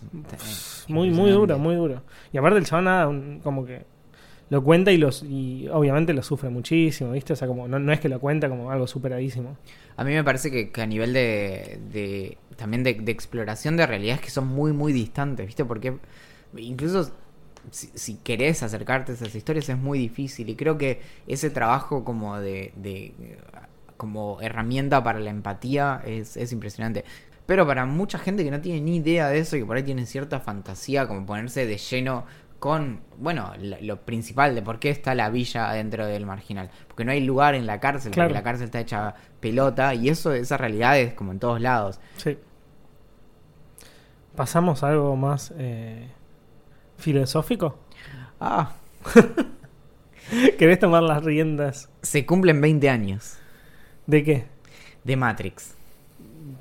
[0.87, 2.01] Muy, muy duro, muy duro.
[2.31, 3.83] Y aparte el chabón nada, un- como que
[4.49, 7.33] lo cuenta y los y obviamente lo sufre muchísimo, ¿viste?
[7.33, 9.57] O sea, como no, no es que lo cuenta como algo superadísimo.
[9.97, 13.87] A mí me parece que, que a nivel de, de también de, de exploración de
[13.87, 15.65] realidades que son muy, muy distantes, ¿viste?
[15.65, 15.97] Porque
[16.55, 17.11] incluso
[17.71, 22.03] si, si querés acercarte a esas historias es muy difícil y creo que ese trabajo
[22.05, 23.13] como de, de
[23.97, 27.05] como herramienta para la empatía es, es impresionante.
[27.45, 29.83] Pero para mucha gente que no tiene ni idea de eso y que por ahí
[29.83, 32.25] tiene cierta fantasía, como ponerse de lleno
[32.59, 36.71] con, bueno, lo, lo principal de por qué está la villa dentro del marginal.
[36.87, 38.29] Porque no hay lugar en la cárcel, Claro.
[38.29, 41.99] porque la cárcel está hecha pelota y eso, esa realidad es como en todos lados.
[42.17, 42.37] Sí.
[44.35, 46.09] Pasamos a algo más eh,
[46.97, 47.77] filosófico.
[48.39, 48.73] Ah,
[50.57, 51.89] ¿Querés tomar las riendas?
[52.01, 53.37] se cumplen 20 años
[54.07, 54.45] ¿De qué?
[55.03, 55.75] de Matrix.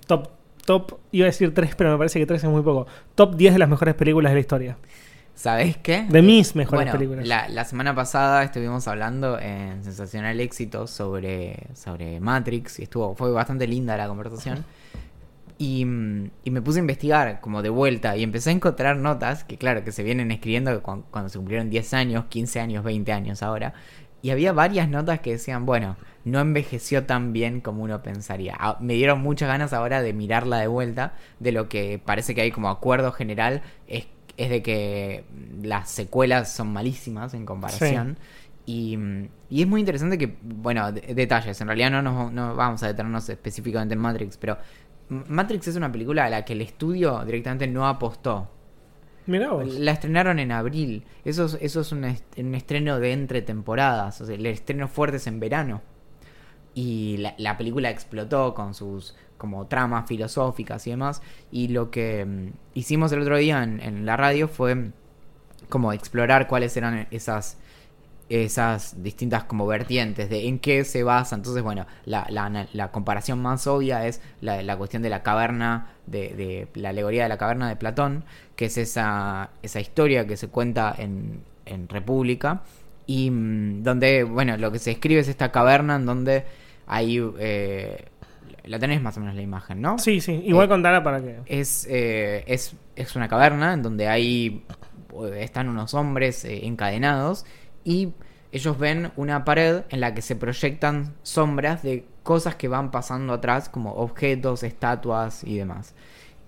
[0.07, 0.29] Top,
[0.65, 2.87] top, iba a decir 3, pero me parece que 3 es muy poco.
[3.15, 4.77] Top 10 de las mejores películas de la historia.
[5.35, 6.07] ¿Sabés qué?
[6.09, 7.27] De mis mejores Bueno, películas.
[7.27, 13.33] La, la semana pasada estuvimos hablando en Sensacional Éxito sobre, sobre Matrix y estuvo, fue
[13.33, 14.65] bastante linda la conversación.
[15.59, 15.83] Y,
[16.43, 19.85] y me puse a investigar como de vuelta y empecé a encontrar notas que claro,
[19.85, 23.75] que se vienen escribiendo cuando, cuando se cumplieron 10 años, 15 años, 20 años ahora.
[24.25, 28.57] Y había varias notas que decían, bueno, no envejeció tan bien como uno pensaría.
[28.59, 32.41] Ah, Me dieron muchas ganas ahora de mirarla de vuelta, de lo que parece que
[32.41, 34.07] hay como acuerdo general, es,
[34.39, 35.25] es de que
[35.63, 38.17] las secuelas son malísimas en comparación.
[38.67, 42.55] Y, mm, y es muy interesante que, bueno, de- detalles, en realidad no, nos, no
[42.57, 44.57] vamos a detenernos específicamente en Matrix, pero
[45.11, 48.49] Matrix es una película a la que el estudio directamente no apostó.
[49.65, 51.05] La estrenaron en abril.
[51.25, 54.21] Eso es, eso es un, un estreno de entre temporadas.
[54.21, 55.83] O sea, el estreno fuerte es en verano.
[56.75, 61.23] Y la, la película explotó con sus como tramas filosóficas y demás.
[61.51, 64.93] Y lo que mm, hicimos el otro día en, en la radio fue mm,
[65.69, 67.59] como explorar cuáles eran esas
[68.43, 71.37] esas distintas como vertientes de en qué se basa.
[71.37, 75.93] Entonces, bueno, la, la- la comparación más obvia es la, la cuestión de la caverna,
[76.07, 78.25] de, de la alegoría de la caverna de Platón,
[78.57, 82.63] que es esa, esa historia que se cuenta en, en República,
[83.07, 86.45] y mm, donde, bueno, lo que se escribe es esta caverna en donde
[86.87, 87.23] hay...
[87.39, 88.05] eh,
[88.65, 89.99] la tenés más o menos la imagen, ¿no?
[89.99, 90.41] Sí, sí.
[90.47, 91.37] Igual Eh, contala para que.
[91.45, 94.65] Es, eh, es, es una caverna en donde hay
[95.39, 97.45] están unos hombres eh, encadenados
[97.85, 98.13] y
[98.53, 103.33] ellos ven una pared en la que se proyectan sombras de cosas que van pasando
[103.35, 105.95] atrás, como objetos, estatuas y demás.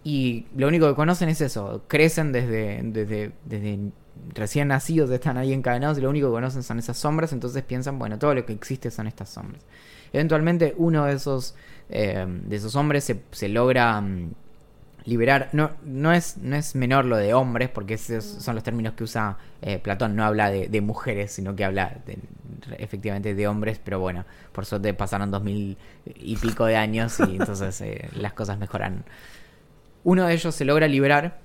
[0.04, 3.90] Y lo único que conocen es eso, crecen desde, desde, desde
[4.34, 7.98] recién nacidos, están ahí encadenados y lo único que conocen son esas sombras, entonces piensan,
[7.98, 9.62] bueno, todo lo que existe son estas sombras.
[10.12, 11.56] Eventualmente uno de esos,
[11.88, 14.30] eh, de esos hombres se, se logra mm,
[15.06, 15.48] liberar.
[15.52, 19.04] No, no, es, no es menor lo de hombres, porque esos son los términos que
[19.04, 20.14] usa eh, Platón.
[20.16, 22.18] No habla de, de mujeres, sino que habla de-
[22.78, 23.80] efectivamente de hombres.
[23.82, 28.32] Pero bueno, por suerte pasaron dos mil y pico de años y entonces eh, las
[28.34, 29.04] cosas mejoran.
[30.04, 31.38] Uno de ellos se logra liberar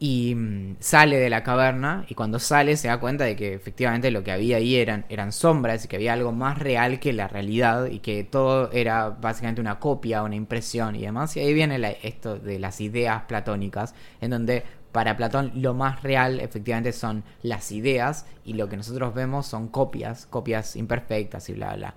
[0.00, 4.10] y mm, sale de la caverna y cuando sale se da cuenta de que efectivamente
[4.10, 7.28] lo que había ahí eran, eran sombras y que había algo más real que la
[7.28, 11.36] realidad y que todo era básicamente una copia, una impresión y demás.
[11.36, 16.40] Y ahí viene esto de las ideas platónicas, en donde para Platón lo más real
[16.40, 21.76] efectivamente son las ideas y lo que nosotros vemos son copias, copias imperfectas y bla
[21.76, 21.94] bla.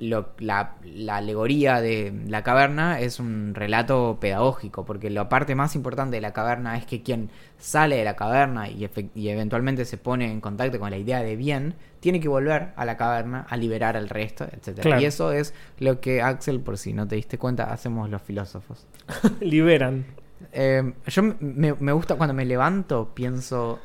[0.00, 5.76] Lo- la, la alegoría de la caverna es un relato pedagógico, porque la parte más
[5.76, 8.88] importante de la caverna es que quien sale de la caverna y,
[9.28, 12.96] eventualmente se pone en contacto con la idea de bien, tiene que volver a la
[12.96, 14.46] caverna a liberar al resto,
[14.80, 15.00] Claro.
[15.00, 18.86] Y eso es lo que Axel, por si no te diste cuenta, hacemos los filósofos.
[19.40, 20.06] Liberan.
[20.52, 23.78] Eh, yo me, me gusta cuando me levanto, pienso,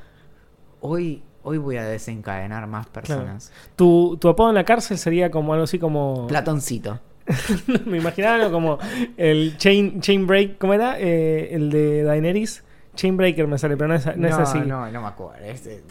[0.79, 3.51] hoy, hoy voy a desencadenar más personas.
[3.75, 6.27] Tu, tu apodo en la cárcel sería como algo así como.
[6.27, 6.99] Platoncito.
[7.85, 8.77] Me imaginaba algo como
[9.17, 10.57] el chain, chain break.
[10.57, 10.99] ¿Cómo era?
[10.99, 12.63] Eh, el de Daenerys.
[12.95, 14.59] Chainbreaker me sale, pero no es, no es así.
[14.59, 14.85] No.
[14.85, 15.43] No, no me acuerdo.
[15.43, 15.83] es, eh,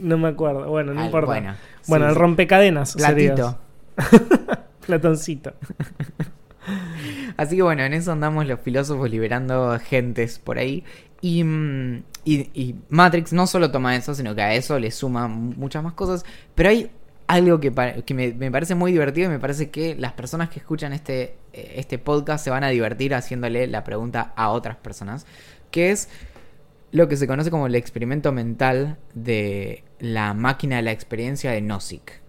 [0.00, 0.68] mm, me acuerdo.
[0.68, 1.26] Bueno, no al- importa.
[1.26, 1.54] Bueno,
[1.86, 2.94] Bueno, sí, el rompecadenas.
[2.96, 3.58] Platito.
[4.86, 5.52] Platoncito.
[7.36, 10.84] Así que bueno, en eso andamos los filósofos liberando gentes por ahí.
[11.22, 11.42] Y,
[12.24, 15.82] y, y Matrix no solo toma eso, sino que a eso le suma mu- muchas
[15.82, 16.24] más cosas.
[16.54, 16.90] Pero hay
[17.28, 17.72] algo que,
[18.04, 21.36] que me, me parece muy divertido y me parece que las personas que escuchan este,
[21.52, 25.24] eh, este podcast se van a divertir haciéndole la pregunta a otras personas.
[25.70, 26.08] Que es
[26.90, 31.62] lo que se conoce como el experimento mental de la máquina de la experiencia de
[31.62, 32.20] Nozick.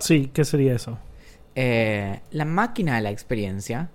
[0.00, 0.98] Sí, ¿qué sería eso?
[1.54, 3.90] Eh, la máquina de la experiencia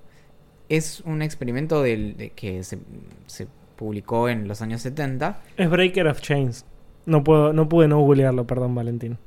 [0.70, 2.78] es un experimento del, de que se,
[3.26, 3.48] se
[3.82, 5.40] publicó en los años 70.
[5.58, 6.66] Es Breaker of Chains.
[7.08, 9.18] No puedo, no pude no googlearlo, perdón, Valentín.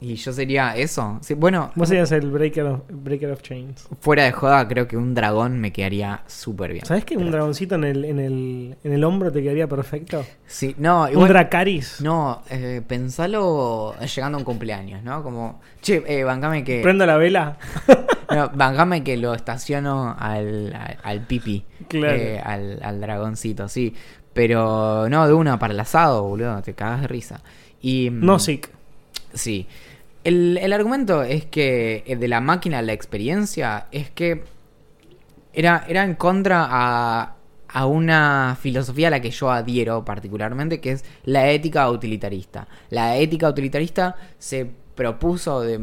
[0.00, 1.18] Y yo sería eso.
[1.20, 3.86] Sí, bueno, Vos serías el breaker of, breaker of chains.
[4.00, 6.86] fuera de joda, creo que un dragón me quedaría súper bien.
[6.86, 10.24] ¿Sabés que un dragoncito en el, en, el, en el hombro te quedaría perfecto?
[10.46, 11.28] Sí, no, Un.
[11.28, 12.00] Dracaris.
[12.00, 15.22] No, eh, pensalo llegando a un cumpleaños, ¿no?
[15.22, 16.80] Como, che, eh, bancame que.
[16.80, 17.58] Prendo la vela.
[18.30, 21.64] No, bancame que lo estaciono al, al, al pipi.
[21.88, 22.14] Claro.
[22.16, 23.94] eh, al, al dragoncito, sí.
[24.32, 26.62] Pero no, de una para el asado, boludo.
[26.62, 27.42] Te cagas de risa.
[27.82, 28.70] Y, mm, No sick.
[29.34, 29.66] Sí.
[30.22, 34.44] El, el argumento es que eh, de la máquina a la experiencia es que
[35.52, 37.34] era, era en contra a,
[37.68, 42.68] a una filosofía a la que yo adhiero particularmente, que es la ética utilitarista.
[42.90, 45.78] La ética utilitarista se propuso de,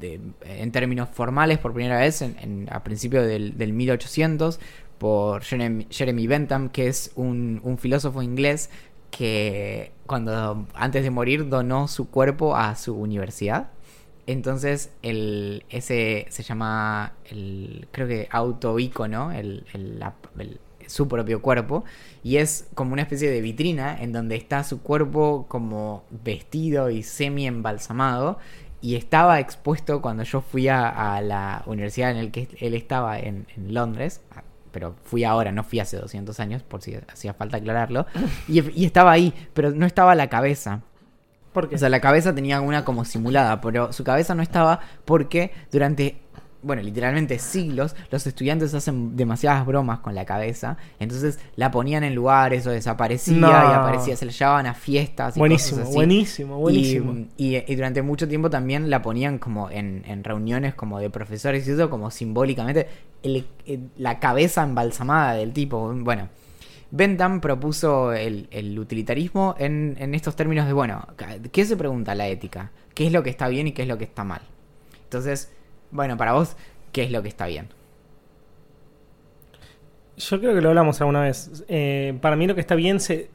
[0.00, 4.58] de- en términos formales por primera vez en, en- a principios del, del 1800
[4.96, 8.70] por Jeremy, Bentham, que es un, un filósofo inglés
[9.10, 13.68] que cuando antes de morir donó su cuerpo a su universidad.
[14.26, 20.02] Entonces, el, ese se llama, el, creo que autoícono, el, el,
[20.38, 20.58] el-
[20.88, 21.84] su propio cuerpo,
[22.24, 27.02] y es como una especie de vitrina en donde está su cuerpo como vestido y
[27.04, 28.38] semi embalsamado,
[28.80, 33.18] y estaba expuesto cuando yo fui a, a la universidad en la que él estaba
[33.18, 34.20] en, en Londres,
[34.70, 38.06] pero fui ahora, no fui hace 200 años, por si hacía falta aclararlo,
[38.46, 40.82] y, y estaba ahí, pero no estaba la cabeza.
[41.52, 41.76] ¿Por qué?
[41.76, 46.20] O sea, la cabeza tenía una como simulada, pero su cabeza no estaba porque durante,
[46.62, 50.76] bueno, literalmente siglos, los estudiantes hacen demasiadas bromas con la cabeza.
[50.98, 53.48] Entonces la ponían en lugares o desaparecía No.
[53.48, 55.96] y aparecía, se la llevaban a fiestas y buenísimo, cosas así.
[55.96, 57.14] buenísimo, buenísimo.
[57.36, 61.10] Y, y- y durante mucho tiempo también la ponían como en, en reuniones como de
[61.10, 62.88] profesores y eso, como simbólicamente,
[63.22, 65.92] el- el- la cabeza embalsamada del tipo.
[65.94, 66.28] Bueno,
[66.90, 71.06] Bentham propuso el, el utilitarismo en, en estos términos de, bueno,
[71.52, 72.72] ¿qué se pregunta la ética?
[72.94, 74.40] ¿Qué es lo que está bien y qué es lo que está mal?
[75.04, 75.52] Entonces,
[75.90, 76.56] bueno, para vos,
[76.92, 77.68] ¿qué es lo que está bien?
[80.16, 81.64] Yo creo que lo hablamos alguna vez.
[81.68, 83.30] Eh, para mí lo que está bien se,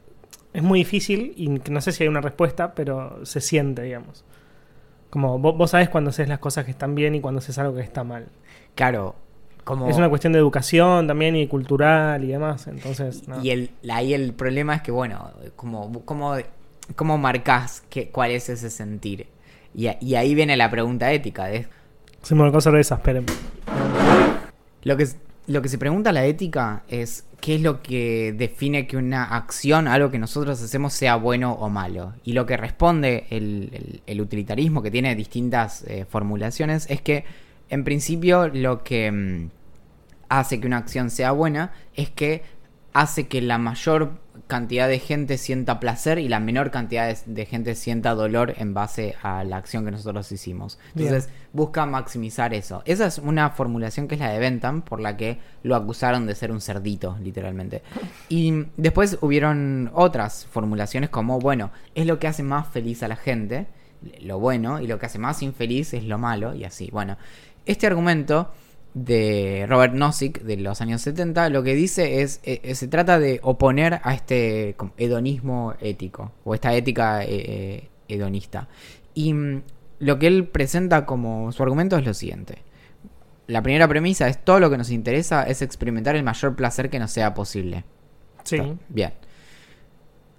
[0.52, 4.24] es muy difícil y no sé si hay una respuesta, pero se siente, digamos.
[5.10, 7.74] Como vos, vos sabés cuando haces las cosas que están bien y cuando haces algo
[7.74, 8.26] que está mal.
[8.74, 9.16] Claro,
[9.64, 9.88] como...
[9.88, 12.66] Es una cuestión de educación también y cultural y demás.
[12.66, 13.42] Entonces, no.
[13.42, 16.36] Y el, ahí el problema es que, bueno, como, como,
[16.94, 19.26] ¿cómo marcás que, cuál es ese sentir?
[19.74, 21.46] Y, y ahí viene la pregunta ética.
[21.46, 21.66] De,
[22.24, 23.26] Se me cerveza, esperen.
[24.82, 25.06] lo, que,
[25.46, 29.86] lo que se pregunta la ética es qué es lo que define que una acción,
[29.86, 32.14] algo que nosotros hacemos, sea bueno o malo.
[32.24, 37.24] Y lo que responde el, el- el utilitarismo, que tiene distintas eh, formulaciones, es que,
[37.68, 39.12] en principio, lo que...
[39.12, 39.50] mm,
[40.30, 42.42] hace que una acción sea buena es que
[42.94, 44.12] hace que la mayor
[44.46, 48.74] cantidad de gente sienta placer y la menor cantidad de, de gente sienta dolor en
[48.74, 50.78] base a la acción que nosotros hicimos.
[50.94, 52.82] Entonces busca maximizar eso.
[52.84, 56.34] Esa es una formulación que es la de Bentham, por la que lo acusaron de
[56.34, 57.82] ser un cerdito, literalmente.
[58.28, 63.16] Y después hubieron otras formulaciones como, bueno, es lo que hace más feliz a la
[63.16, 63.66] gente,
[64.20, 66.90] lo bueno, y lo que hace más infeliz es lo malo, y así.
[66.92, 67.16] Bueno,
[67.66, 68.52] este argumento
[68.94, 73.18] de Robert Nozick de los años 70, lo que dice es, eh, eh, se trata
[73.18, 78.68] de oponer a este hedonismo ético, o esta ética eh, hedonista.
[79.12, 79.62] Y mm,
[79.98, 82.62] lo que él presenta como su argumento es lo siguiente.
[83.46, 86.98] La primera premisa es todo lo que nos interesa es experimentar el mayor placer que
[86.98, 87.84] nos sea posible.
[88.44, 88.56] Sí.
[88.56, 89.12] Está, Bien.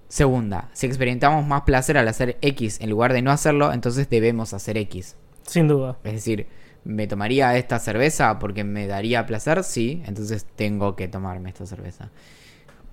[0.08, 4.54] Segunda, si experimentamos más placer al hacer X en lugar de no hacerlo, entonces debemos
[4.54, 5.18] hacer X.
[5.44, 5.98] Sin duda.
[6.04, 6.48] Es decir,
[6.86, 9.64] ¿me tomaría esta cerveza porque me daría placer?
[9.64, 12.12] Sí, entonces tengo que tomarme esta cerveza.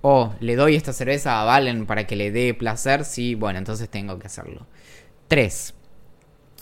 [0.01, 3.87] O le doy esta cerveza a Valen para que le dé placer, sí, bueno, entonces
[3.87, 4.65] tengo que hacerlo.
[5.29, 5.75] 3.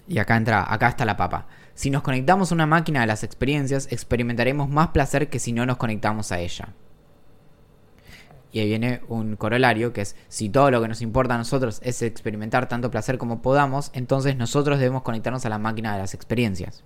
[0.09, 1.47] Y acá entra, acá está la papa.
[1.73, 5.65] Si nos conectamos a una máquina de las experiencias, experimentaremos más placer que si no
[5.65, 6.69] nos conectamos a ella.
[8.51, 11.79] Y ahí viene un corolario que es, si todo lo que nos importa a nosotros
[11.83, 16.13] es experimentar tanto placer como podamos, entonces nosotros debemos conectarnos a la máquina de las
[16.13, 16.83] experiencias.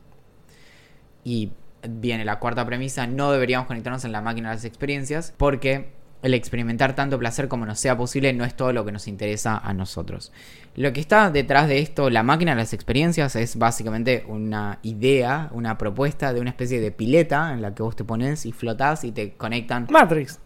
[1.25, 1.51] Y
[1.89, 5.89] viene la cuarta premisa, no deberíamos conectarnos en la máquina de las experiencias porque
[6.25, 9.59] el experimentar tanto placer como nos sea posible no es todo lo que nos interesa
[9.59, 10.31] a nosotros.
[10.75, 15.49] Lo que está detrás de esto, la máquina de las experiencias, es básicamente una idea,
[15.53, 19.03] una propuesta de una especie de pileta en la que vos te pones y flotás
[19.03, 20.39] y te conectan Matrix.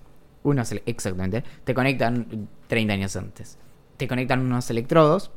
[0.43, 3.57] unos, exactamente, te conectan 30 años antes.
[3.95, 5.31] Te conectan unos electrodos.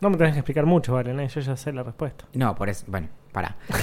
[0.00, 1.28] No me tenés que explicar mucho, Valen, ¿eh?
[1.28, 2.26] yo ya sé la respuesta.
[2.32, 3.08] No, por eso, bueno,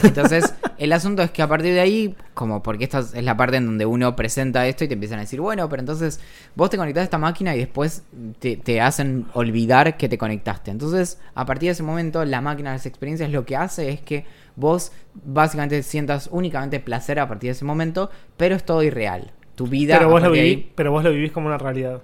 [0.03, 3.57] Entonces, el asunto es que a partir de ahí, como porque esta es la parte
[3.57, 6.19] en donde uno presenta esto y te empiezan a decir, bueno, pero entonces
[6.55, 8.03] vos te conectás a esta máquina y después
[8.39, 10.71] te, te hacen olvidar que te conectaste.
[10.71, 14.01] Entonces, a partir de ese momento, la máquina de las experiencias lo que hace es
[14.01, 19.31] que vos básicamente sientas únicamente placer a partir de ese momento, pero es todo irreal.
[19.55, 19.97] Tu vida...
[19.97, 22.01] Pero vos, lo viví- ahí- pero vos lo vivís como una realidad.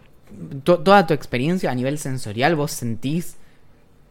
[0.64, 3.38] to- toda tu experiencia a nivel sensorial, vos sentís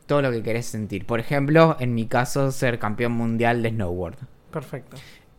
[0.08, 1.06] todo lo que querés sentir.
[1.06, 4.16] Por ejemplo, en mi caso, ser campeón mundial de snowboard.
[4.50, 4.96] Perfecto.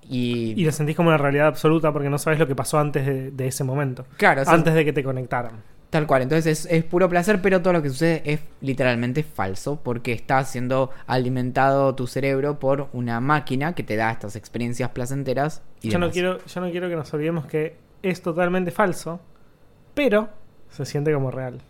[0.08, 3.05] Y, Y lo sentís como una realidad absoluta porque no sabes lo que pasó antes
[3.05, 4.05] de, de ese momento.
[4.15, 5.62] claro, o sea, Antes de que te conectaran.
[5.89, 6.21] tal cual.
[6.23, 10.43] Entonces es, es puro placer, pero todo lo que sucede es literalmente falso porque está
[10.45, 15.62] siendo alimentado tu cerebro por una máquina que te da estas experiencias placenteras.
[15.82, 19.19] Y Yo no, quiero, yo no quiero que nos olvidemos que es totalmente falso,
[19.93, 20.29] pero
[20.69, 21.62] se siente como real.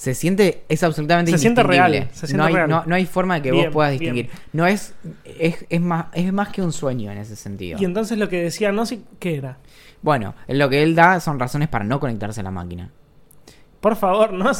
[0.00, 2.70] Se siente, es absolutamente Se siente real, se siente no, hay, real.
[2.70, 4.14] No, no hay forma de que Bien, vos puedas bien.
[4.14, 4.40] distinguir.
[4.54, 4.94] No es,
[5.38, 7.76] es, es más, es más que un sueño en ese sentido.
[7.78, 9.58] Y entonces lo que decía no sé qué era.
[10.00, 12.90] Bueno, lo que él da son razones para no conectarse a la máquina.
[13.82, 14.52] Por favor, no.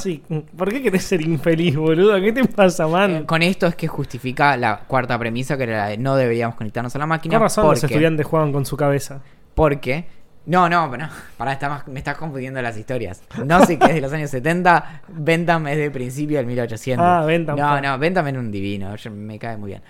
[0.58, 2.20] ¿Por qué querés ser infeliz, boludo?
[2.20, 3.10] ¿Qué te pasa, man?
[3.10, 6.54] Eh, Con esto es que justifica la cuarta premisa, que era la de no deberíamos
[6.54, 7.36] conectarnos a la máquina.
[7.36, 9.22] ¿Qué razón los porque, estudiantes juegan con su cabeza?
[9.54, 10.19] Porque.
[10.46, 11.08] No, no, no.
[11.36, 13.22] Pará, está más- me estás confundiendo las historias.
[13.44, 15.02] No sé qué es de los años 70.
[15.08, 17.04] Bentham es de principio del 1800.
[17.06, 18.96] Ah, Bentham, No, no, Bentham era un divino.
[18.96, 19.82] yo- me cae muy bien.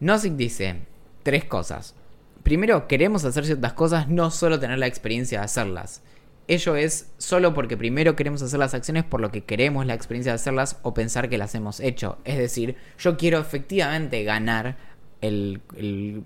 [0.00, 0.80] Nozick dice
[1.22, 1.94] tres cosas.
[2.42, 6.02] Primero, queremos hacer ciertas cosas, no solo tener la experiencia de hacerlas.
[6.48, 10.30] Ello es solo porque primero queremos hacer las acciones por lo que queremos la experiencia
[10.32, 12.18] de hacerlas o pensar que las hemos hecho.
[12.24, 14.76] Es decir, yo quiero efectivamente ganar
[15.22, 16.22] el, el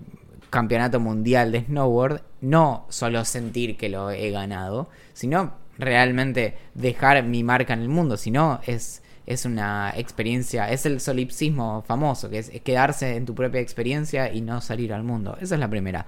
[0.51, 7.43] campeonato mundial de snowboard, no solo sentir que lo he ganado, sino realmente dejar mi
[7.43, 12.49] marca en el mundo, sino es, es una experiencia, es el solipsismo famoso, que es,
[12.49, 15.37] es quedarse en tu propia experiencia y no salir al mundo.
[15.41, 16.05] Esa es la primera.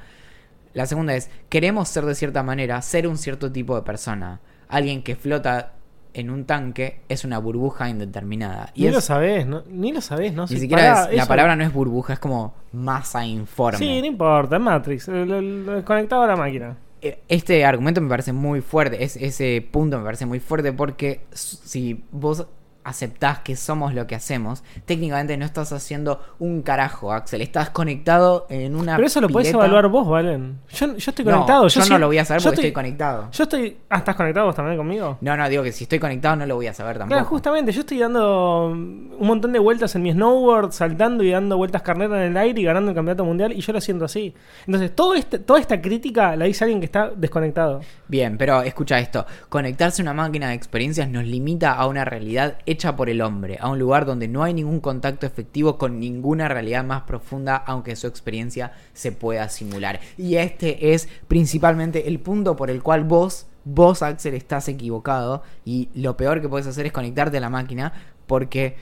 [0.74, 4.42] La segunda es, queremos ser de cierta manera, ser un cierto tipo de persona.
[4.68, 5.74] Alguien que flota
[6.13, 8.69] en un tanque es una burbuja indeterminada.
[8.76, 9.63] Y Ni es- lo sabés, ¿no?
[9.69, 10.43] Ni lo sabés, ¿no?
[10.43, 13.78] ni Si siquiera pará, es- la palabra no es burbuja, es como masa informe.
[13.80, 15.08] Sí, no importa, es Matrix.
[15.08, 16.78] el- el- el conectado a la máquina.
[17.02, 21.21] Eh, Este argumento me parece muy fuerte, es, ese punto me parece muy fuerte porque
[21.32, 22.47] si vos
[22.84, 28.46] aceptás que somos lo que hacemos, técnicamente no estás haciendo un carajo, Axel, estás conectado
[28.50, 30.60] en una Pero eso lo podés evaluar vos, Valen.
[30.69, 31.67] Yo, yo estoy No, conectado.
[31.67, 33.30] yo, sí- no lo voy a saber porque estoy, conectado.
[33.32, 33.78] Yo estoy.
[33.89, 35.17] Ah, ¿estás conectado vos también conmigo?
[35.22, 37.15] No, no, digo que si estoy conectado no lo voy a saber tampoco.
[37.15, 41.58] Claro, justamente, yo estoy dando un montón de vueltas en mi snowboard, saltando y dando
[41.58, 44.34] vueltas carnera en el aire y ganando el campeonato mundial, y yo lo siento así.
[44.65, 47.82] Entonces, todo este, toda esta crítica la dice alguien que está desconectado.
[48.08, 49.26] Bien, pero escucha esto.
[49.50, 53.58] Conectarse a una máquina de experiencias nos limita a una realidad hecha por el hombre,
[53.62, 57.96] a un lugar donde no hay ningún contacto efectivo con ninguna realidad más profunda, aunque
[57.96, 60.00] su experiencia se pueda simular.
[60.18, 65.44] Y este es principalmente el punto por el cual vos, vos Axel, estás equivocado.
[65.64, 67.94] Y lo peor que puedes hacer es conectarte a la máquina
[68.28, 68.76] porque...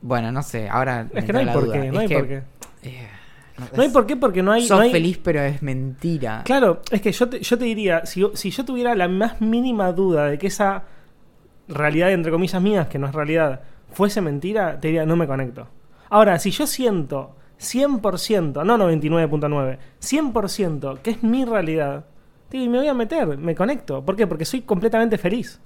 [0.00, 1.08] Bueno, no sé, ahora...
[1.14, 2.42] Es que no hay por qué, no Es hay que, por qué.
[2.82, 3.08] eh,
[3.74, 4.66] No hay por qué porque no hay...
[4.66, 6.42] Sos no hay- feliz, pero es mentira.
[6.44, 9.92] Claro, es que yo te, yo te diría, si, si yo tuviera la más mínima
[9.92, 10.84] duda de que esa
[11.68, 13.60] realidad, entre comillas mías, que no es realidad,
[13.92, 15.68] fuese mentira, te diría, no me conecto.
[16.10, 22.04] Ahora, si yo siento 100%, no 99.9, 100% que es mi realidad,
[22.48, 24.04] te digo, me voy a meter, me conecto.
[24.04, 24.26] ¿Por qué?
[24.26, 25.60] Porque soy completamente feliz.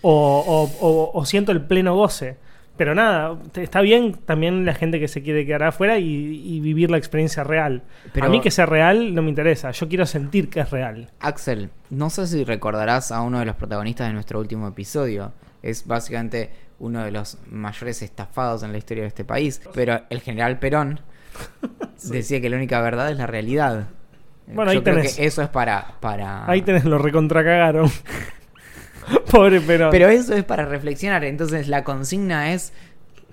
[0.00, 2.38] O, o- o- o siento el pleno goce.
[2.82, 6.90] Pero nada, está bien también la gente que se quiere quedar afuera y, y vivir
[6.90, 7.84] la experiencia real.
[8.12, 11.08] Pero- A mí que sea real no me interesa, yo quiero sentir que es real.
[11.20, 15.32] Axel, no sé si recordarás a uno de los protagonistas de nuestro último episodio.
[15.62, 19.60] Es básicamente uno de los mayores estafados en la historia de este país.
[19.72, 20.98] Pero el general Perón
[22.10, 23.86] decía que la única verdad es la realidad.
[24.48, 25.14] Bueno, Yo ahí creo tenés.
[25.16, 25.86] que eso es para...
[26.00, 26.50] para...
[26.50, 27.88] Ahí tenés, lo recontracagaron.
[29.32, 31.24] Pobre pero Pero eso es para reflexionar.
[31.24, 32.72] Entonces la consigna es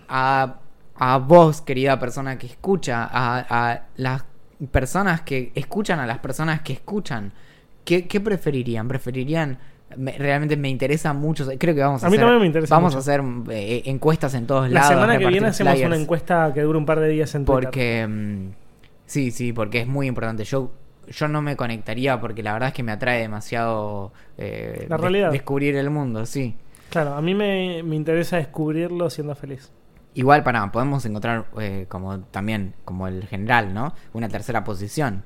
[0.07, 0.55] a,
[0.95, 4.23] a vos, querida persona que escucha, a, a las
[4.71, 7.31] personas que escuchan, a las personas que escuchan.
[7.85, 8.87] ¿Qué, qué preferirían?
[8.87, 9.57] ¿Preferirían?
[9.97, 11.47] me- realmente me interesa mucho.
[11.57, 12.97] Creo que vamos a, A mí hacer, también me interesa Vamos mucho.
[12.99, 14.89] a hacer eh, encuestas en todos La lados.
[14.89, 15.87] semana que viene hacemos flyers.
[15.91, 17.63] una encuesta que dure un par de días en Twitter.
[17.65, 18.49] Porque mm,
[19.07, 20.43] sí, sí, porque es muy importante.
[20.43, 20.71] Yo
[21.09, 25.31] yo no me conectaría porque la verdad es que me atrae demasiado eh, La realidad.
[25.31, 26.55] descubrir el mundo, sí.
[26.89, 29.71] Claro, a mí me, me interesa descubrirlo siendo feliz.
[30.15, 33.93] Igual para podemos encontrar eh, como también como el general, ¿no?
[34.13, 35.23] Una tercera posición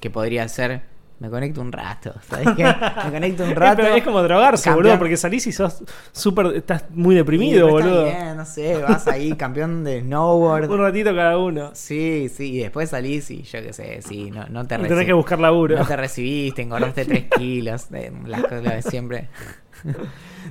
[0.00, 0.82] que podría ser
[1.18, 2.14] me conecto un rato.
[2.28, 2.64] ¿Sabes qué?
[2.64, 3.82] Me conecto un rato.
[3.82, 4.84] Es, como drogarse, campeón.
[4.84, 6.46] boludo, porque salís y sos súper.
[6.56, 8.10] Estás muy deprimido, después está boludo.
[8.10, 10.70] bien, no sé, vas ahí, campeón de snowboard.
[10.70, 11.70] Un ratito cada uno.
[11.72, 15.06] Sí, sí, y después salís y yo qué sé, sí, no, no te Y tenés
[15.06, 15.76] que buscar laburo.
[15.76, 19.28] No te recibiste, engordaste 3 kilos, de las cosas de siempre.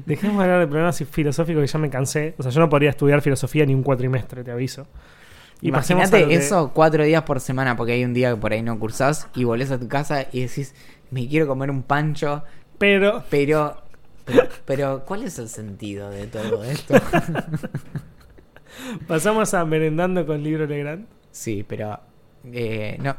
[0.05, 2.35] Dejemos de hablar de problemas filosóficos que ya me cansé.
[2.37, 4.87] O sea, yo no podría estudiar filosofía ni un cuatrimestre, te aviso.
[5.61, 8.61] Y Imagínate que- eso cuatro días por semana, porque hay un día que por ahí
[8.61, 10.75] no cursás y volvés a tu casa y decís,
[11.11, 12.43] me quiero comer un pancho,
[12.77, 13.81] Pero pero,
[14.25, 16.93] pero, pero ¿cuál es el sentido de todo esto?
[19.07, 21.05] pasamos a merendando con libro Legrand.
[21.31, 21.99] sí, pero
[22.51, 23.15] eh, no.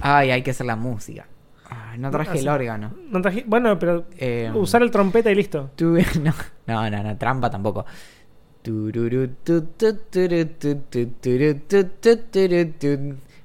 [0.00, 1.26] Ay, hay que hacer la música.
[1.70, 2.94] Ay, no traje el Ah, órgano.
[3.10, 5.70] No traje- Bueno, pero Eh, usar el trompeta y listo.
[5.76, 6.32] Tuve- No,
[6.66, 7.84] no, no, no, trampa tampoco.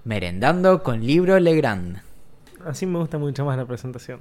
[0.04, 1.98] Merendando con libro Legrand.
[2.66, 4.20] Así me gusta mucho más la presentación.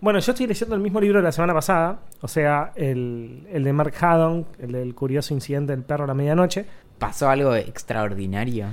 [0.00, 3.64] Bueno, yo estoy leyendo el mismo libro de la semana pasada, o sea, el, el
[3.64, 6.64] de Mark Haddon, el del curioso incidente del perro a la medianoche.
[6.98, 8.66] ¿Pasó algo extraordinario?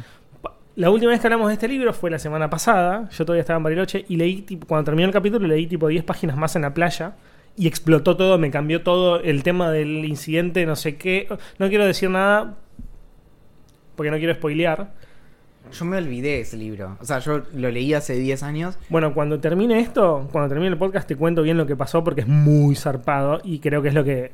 [0.76, 3.10] La última vez que hablamos de este libro fue la semana pasada.
[3.10, 6.04] Yo todavía estaba en Bariloche y leí, tipo, cuando terminó el capítulo, leí tipo 10
[6.04, 7.16] páginas más en la playa
[7.58, 11.28] y explotó todo, me cambió todo el tema del incidente, no sé qué.
[11.58, 12.55] No quiero decir nada
[13.95, 14.93] porque no quiero spoilear.
[15.72, 16.97] Yo me olvidé de ese libro.
[17.01, 18.78] O sea, yo lo leí hace 10 años.
[18.89, 22.22] Bueno, cuando termine esto, cuando termine el podcast, te cuento bien lo que pasó porque
[22.22, 24.32] es muy zarpado y creo que es lo que.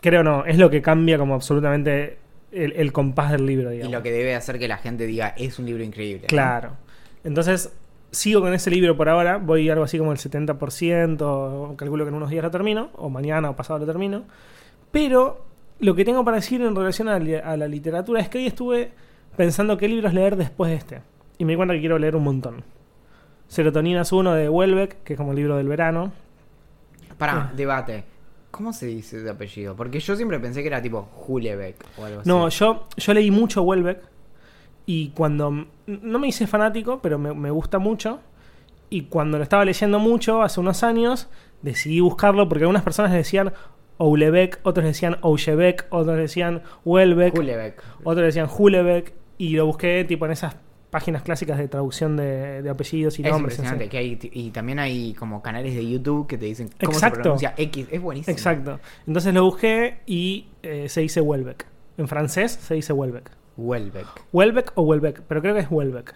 [0.00, 2.18] Creo no, es lo que cambia como absolutamente
[2.50, 3.92] el, el compás del libro, Y digamos.
[3.92, 6.22] lo que debe hacer que la gente diga, es un libro increíble.
[6.22, 6.28] ¿no?
[6.28, 6.76] Claro.
[7.22, 7.70] Entonces,
[8.12, 9.38] sigo con ese libro por ahora.
[9.38, 11.16] Voy algo así como el 70%.
[11.22, 12.90] o Calculo que en unos días lo termino.
[12.94, 14.22] O mañana o pasado lo termino.
[14.92, 15.44] Pero
[15.80, 18.92] lo que tengo para decir en relación a, la literatura es que hoy estuve
[19.36, 21.00] pensando qué libros leer después de este.
[21.38, 22.62] Y me di cuenta que quiero leer un montón.
[23.48, 26.12] Serotonina es uno de Welbeck, que es como el libro del verano.
[27.18, 27.52] Pará, Ah.
[27.56, 28.04] debate.
[28.50, 29.74] ¿Cómo se dice ese apellido?
[29.74, 32.28] Porque yo siempre pensé que era tipo Hulebeck o algo así.
[32.28, 34.02] No, yo, yo leí mucho Welbeck
[34.94, 35.48] y cuando...
[35.48, 38.20] m- No me hice fanático, pero me, me gusta mucho.
[38.90, 41.28] Y cuando lo estaba leyendo mucho, hace unos años,
[41.62, 43.52] decidí buscarlo porque algunas personas le decían
[43.98, 47.34] Oulebeck, otros decían Ouchebeck, otros decían Hulebeck.
[48.04, 49.12] otros decían Hulebeck.
[49.38, 50.56] Y lo busqué tipo en esas
[50.90, 53.54] páginas clásicas de traducción de, de apellidos y Es nombres.
[53.54, 57.16] impresionante que hay, y también hay como canales de YouTube que te dicen cómo Exacto.
[57.16, 57.86] se pronuncia X.
[57.90, 58.32] Es buenísimo.
[58.32, 58.78] Exacto.
[59.06, 61.66] Entonces lo busqué y eh, se dice Welbeck.
[61.96, 63.30] En francés se dice Welbeck.
[63.56, 64.06] Welbeck.
[64.32, 66.14] Welbeck o Welbeck, pero creo que es Welbeck.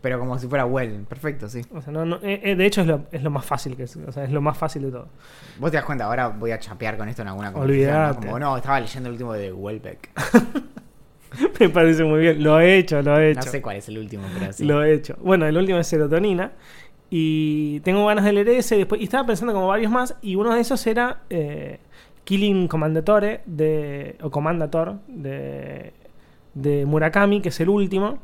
[0.00, 1.04] Pero como si fuera Well.
[1.08, 1.60] Perfecto, sí.
[1.74, 3.82] O sea, no, no- eh, eh, de hecho es lo, es lo más fácil que
[3.82, 5.08] es, o sea, es lo más fácil de todo.
[5.58, 8.10] Vos te das cuenta, ahora voy a chapear con esto en alguna conversación.
[8.10, 8.16] ¿no?
[8.16, 10.10] Como no, estaba leyendo el último de Welbeck.
[11.60, 12.42] Me parece muy bien.
[12.42, 13.40] Lo he hecho, lo he hecho.
[13.44, 14.64] No sé cuál es el último, pero sí.
[14.64, 15.16] Lo he hecho.
[15.20, 16.52] Bueno, el último es serotonina.
[17.10, 19.00] Y tengo ganas de leer ese después.
[19.00, 20.14] Y estaba pensando como varios más.
[20.22, 21.80] Y uno de esos era eh,
[22.24, 25.92] Killing Commandatore de, o Commandator de,
[26.54, 28.18] de Murakami, que es el último.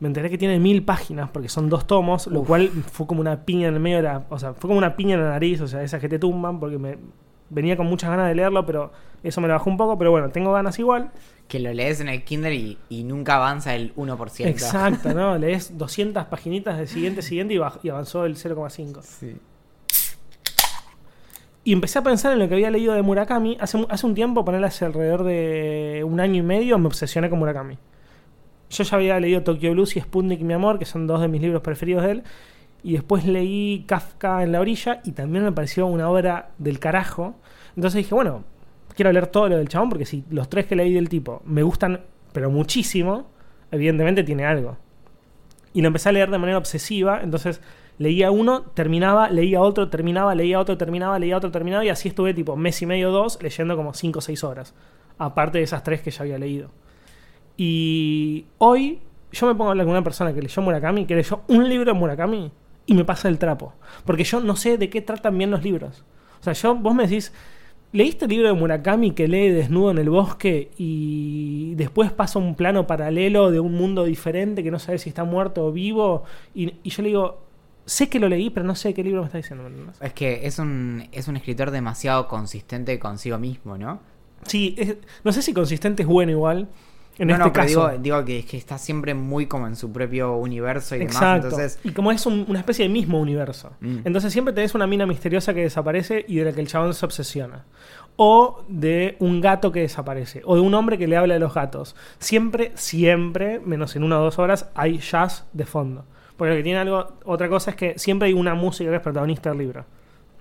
[0.00, 3.44] Me enteré que tiene mil páginas porque son dos tomos, lo cual fue como una
[3.44, 4.26] piña en el medio de la.
[4.30, 6.60] O sea, fue como una piña en la nariz, o sea, esas que te tumban,
[6.60, 6.98] porque me
[7.50, 8.92] venía con muchas ganas de leerlo, pero
[9.22, 9.98] eso me lo bajó un poco.
[9.98, 11.10] Pero bueno, tengo ganas igual.
[11.48, 14.46] Que lo lees en el Kindle y, y nunca avanza el 1%.
[14.46, 15.36] Exacto, ¿no?
[15.36, 19.02] Lees 200 paginitas del siguiente, siguiente y, y avanzó el 0,5.
[19.02, 19.36] Sí.
[21.68, 23.58] Y empecé a pensar en lo que había leído de Murakami.
[23.60, 27.38] Hace, hace un tiempo, ponerle hace alrededor de un año y medio, me obsesioné con
[27.40, 27.76] Murakami.
[28.70, 31.42] Yo ya había leído Tokyo Blues y Sputnik, mi amor, que son dos de mis
[31.42, 32.22] libros preferidos de él.
[32.82, 37.34] Y después leí Kafka en la orilla y también me pareció una obra del carajo.
[37.76, 38.44] Entonces dije, bueno,
[38.96, 41.62] quiero leer todo lo del chabón porque si los tres que leí del tipo me
[41.62, 42.00] gustan,
[42.32, 43.26] pero muchísimo,
[43.70, 44.78] evidentemente tiene algo.
[45.74, 47.60] Y lo empecé a leer de manera obsesiva, entonces
[47.98, 52.32] leía uno, terminaba, leía otro, terminaba, leía otro, terminaba, leía otro, terminaba y así estuve
[52.32, 54.74] tipo mes y medio, dos, leyendo como cinco o seis horas.
[55.18, 56.70] Aparte de esas tres que ya había leído.
[57.56, 59.00] Y hoy
[59.32, 61.92] yo me pongo a hablar con una persona que leyó Murakami, que leyó un libro
[61.92, 62.52] de Murakami
[62.86, 63.74] y me pasa el trapo.
[64.04, 66.04] Porque yo no sé de qué tratan bien los libros.
[66.40, 67.32] O sea, yo, vos me decís,
[67.92, 72.54] ¿leíste el libro de Murakami que lee desnudo en el bosque y después pasa un
[72.54, 76.22] plano paralelo de un mundo diferente que no sabes si está muerto o vivo?
[76.54, 77.47] Y, y yo le digo,
[77.88, 79.64] sé que lo leí, pero no sé de qué libro me está diciendo.
[79.64, 79.96] ¿me entendés?
[80.00, 84.00] Es que es un, es un escritor demasiado consistente consigo mismo, ¿no?
[84.44, 86.68] Sí, es- no sé si consistente es bueno igual.
[87.18, 87.88] En no, este no, pero caso.
[87.88, 91.20] digo, digo que, es que está siempre muy como en su propio universo y demás.
[91.44, 93.72] Entonces, Y como es un- una especie de mismo universo.
[93.80, 93.98] Mm.
[94.04, 97.04] Entonces siempre tenés una mina misteriosa que desaparece y de la que el chabón se
[97.04, 97.64] obsesiona.
[98.14, 100.42] O de un gato que desaparece.
[100.44, 101.96] O de un hombre que le habla de los gatos.
[102.20, 106.04] Siempre, siempre, menos en una o dos horas, hay jazz de fondo.
[106.38, 109.02] Porque lo que tiene algo, otra cosa es que siempre hay una música que es
[109.02, 109.84] protagonista del libro.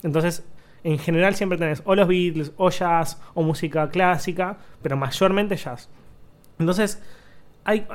[0.03, 0.45] Entonces,
[0.83, 5.89] en general siempre tenés o los Beatles, o jazz, o música clásica, pero mayormente jazz.
[6.59, 7.01] Entonces,
[7.65, 7.85] hay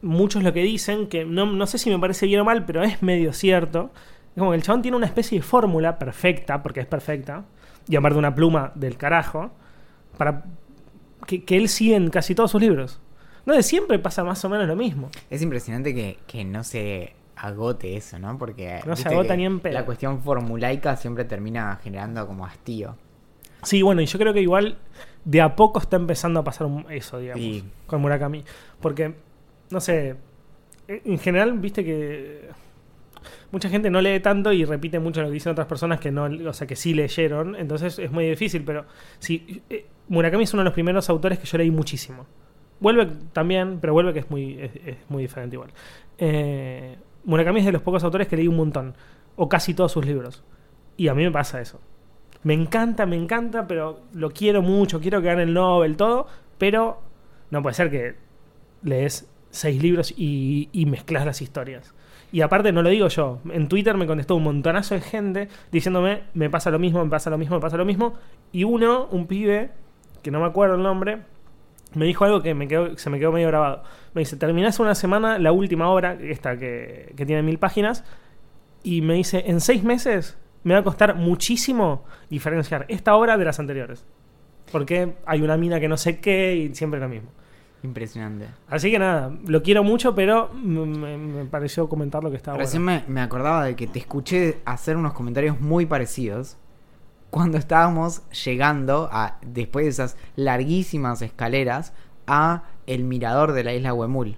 [0.00, 2.82] muchos lo que dicen, que no, no sé si me parece bien o mal, pero
[2.82, 3.92] es medio cierto.
[4.34, 7.44] Es como que el chabón tiene una especie de fórmula perfecta, porque es perfecta,
[7.86, 9.52] y aparte una pluma del carajo,
[10.16, 10.44] para
[11.26, 12.98] que, él sigue en casi todos sus libros.
[13.44, 15.10] No, de siempre pasa más o menos lo mismo.
[15.30, 18.36] Es impresionante que, que no se agote eso, ¿no?
[18.38, 19.74] Porque No se agota ni en pedo.
[19.74, 22.96] la cuestión formulaica siempre termina generando como hastío.
[23.62, 24.78] Sí, bueno, y yo creo que igual
[25.24, 28.44] de a poco está empezando a pasar eso, digamos, con Murakami.
[28.80, 29.14] Porque,
[29.70, 30.16] no sé,
[30.88, 32.48] en general, viste que
[33.50, 36.24] mucha gente no lee tanto y repite mucho lo que dicen otras personas que no,
[36.48, 38.84] o sea, que sí leyeron, entonces es muy difícil, pero
[39.18, 42.26] sí, eh, Murakami es uno de los primeros autores que yo leí muchísimo.
[42.78, 45.70] Vuelve también, pero vuelve que es muy, es, es muy diferente igual.
[46.18, 46.96] Eh,
[47.26, 48.94] Murakami es de los pocos autores que leí un montón,
[49.34, 50.42] o casi todos sus libros.
[50.96, 51.80] Y a mí me pasa eso.
[52.42, 57.02] Me encanta, me encanta, pero lo quiero mucho, quiero que gane el Nobel, todo, pero
[57.50, 58.14] no puede ser que
[58.82, 61.92] lees seis libros y, y mezclas las historias.
[62.30, 66.22] Y aparte no lo digo yo, en Twitter me contestó un montonazo de gente diciéndome,
[66.34, 68.14] me pasa lo mismo, me pasa lo mismo, me pasa lo mismo.
[68.52, 69.70] Y uno, un pibe,
[70.22, 71.22] que no me acuerdo el nombre,
[71.94, 73.82] me dijo algo que me quedó, se me quedó medio grabado.
[74.14, 78.04] Me dice, terminás una semana la última obra, esta que, que tiene mil páginas,
[78.82, 83.44] y me dice, en seis meses me va a costar muchísimo diferenciar esta obra de
[83.44, 84.04] las anteriores.
[84.72, 87.30] Porque hay una mina que no sé qué y siempre lo mismo.
[87.84, 88.46] Impresionante.
[88.68, 92.58] Así que nada, lo quiero mucho, pero me, me- me pareció comentar lo que estaba
[92.58, 93.02] Recién bueno.
[93.06, 96.56] me, me acordaba de que te escuché hacer unos comentarios muy parecidos
[97.36, 101.92] cuando estábamos llegando a, después de esas larguísimas escaleras,
[102.26, 104.36] a el mirador de la isla Huemul.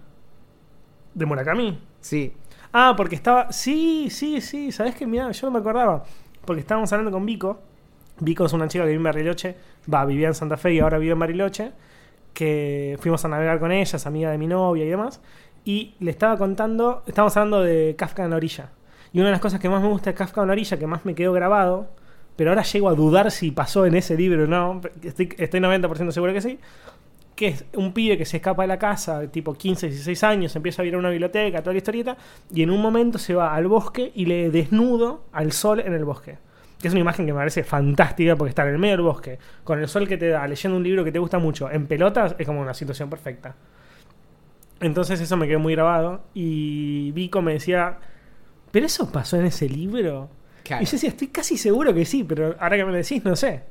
[1.14, 1.78] ¿De Murakami?
[2.00, 2.34] Sí,
[2.72, 3.52] Ah, porque estaba.
[3.52, 4.72] Sí, sí, sí.
[4.72, 5.06] ¿Sabes qué?
[5.06, 6.02] Mira, yo no me acordaba.
[6.44, 7.60] Porque estábamos hablando con Vico.
[8.18, 9.54] Vico es una chica que vive en Bariloche.
[9.94, 11.70] Va, vivía en Santa Fe y ahora vive en Bariloche.
[12.34, 15.20] Que fuimos a navegar con ella, es amiga de mi novia y demás.
[15.64, 17.04] Y le estaba contando.
[17.06, 18.72] Estábamos hablando de Kafka en la orilla.
[19.12, 20.88] Y una de las cosas que más me gusta de Kafka en la orilla, que
[20.88, 21.86] más me quedó grabado.
[22.38, 24.80] Pero ahora llego a dudar si pasó en ese libro o no.
[25.02, 26.58] Estoy, estoy 90% seguro que sí
[27.38, 30.82] que es un pibe que se escapa de la casa, tipo 15, 16 años, empieza
[30.82, 32.16] a ir a una biblioteca, toda la historieta,
[32.52, 36.04] y en un momento se va al bosque y lee desnudo al sol en el
[36.04, 36.38] bosque.
[36.80, 39.38] Que es una imagen que me parece fantástica porque estar en el medio del bosque,
[39.62, 42.34] con el sol que te da, leyendo un libro que te gusta mucho, en pelotas,
[42.40, 43.54] es como una situación perfecta.
[44.80, 47.98] Entonces eso me quedó muy grabado y Vico me decía,
[48.72, 50.28] ¿pero eso pasó en ese libro?
[50.68, 50.82] Claro.
[50.82, 53.34] Y yo decía, estoy casi seguro que sí, pero ahora que me lo decís, no
[53.34, 53.62] sé.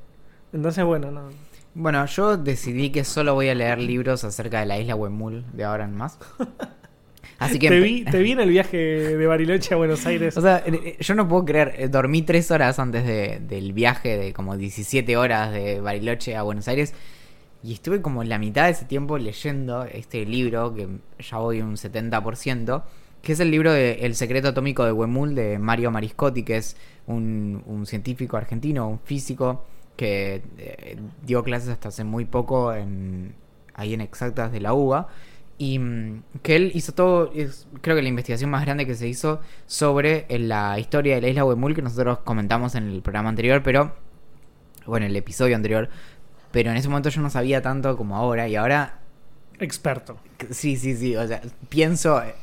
[0.51, 1.29] Entonces, bueno, no.
[1.73, 5.63] Bueno, yo decidí que solo voy a leer libros acerca de la isla Huemul de
[5.63, 6.17] ahora en más.
[7.39, 7.69] Así que...
[7.69, 10.35] Te vi, te vi en el viaje de Bariloche a Buenos Aires.
[10.37, 14.17] O sea, eh, yo no puedo creer, eh, dormí tres horas antes de- del viaje
[14.17, 16.95] de como 17 horas de Bariloche a Buenos Aires
[17.61, 20.87] y estuve como la mitad de ese tiempo leyendo este libro, que
[21.19, 22.83] ya voy un 70%,
[23.27, 26.77] que es el libro de El secreto atómico de Huemul de Mario Mariscotti, que es
[27.07, 29.65] un, un científico argentino, un físico
[29.97, 33.35] que eh, dio clases hasta hace muy poco en,
[33.73, 35.09] ahí en Exactas de la UBA.
[35.57, 39.09] Y mm, que él hizo todo, es, creo que la investigación más grande que se
[39.09, 43.27] hizo sobre eh, la historia de la isla Huemul, que nosotros comentamos en el programa
[43.27, 43.93] anterior, pero,
[44.85, 45.89] bueno, el episodio anterior,
[46.53, 48.99] pero en ese momento yo no sabía tanto como ahora, y ahora,
[49.59, 50.15] Experto.
[50.49, 52.33] sí, sí, sí, o sea, pienso, eh,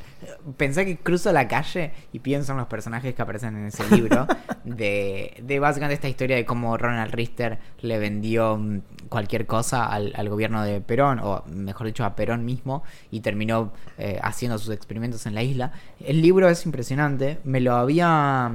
[0.57, 4.27] pensé que cruzo la calle y pienso en los personajes que aparecen en ese libro,
[4.63, 10.29] de, de básicamente esta historia de cómo Ronald Richter le vendió mm, cualquier cosa al,
[10.29, 15.25] gobierno de Perón, o mejor dicho, a Perón mismo, y terminó eh, haciendo sus experimentos
[15.25, 15.71] en la isla.
[15.99, 18.49] El libro es impresionante, me lo había,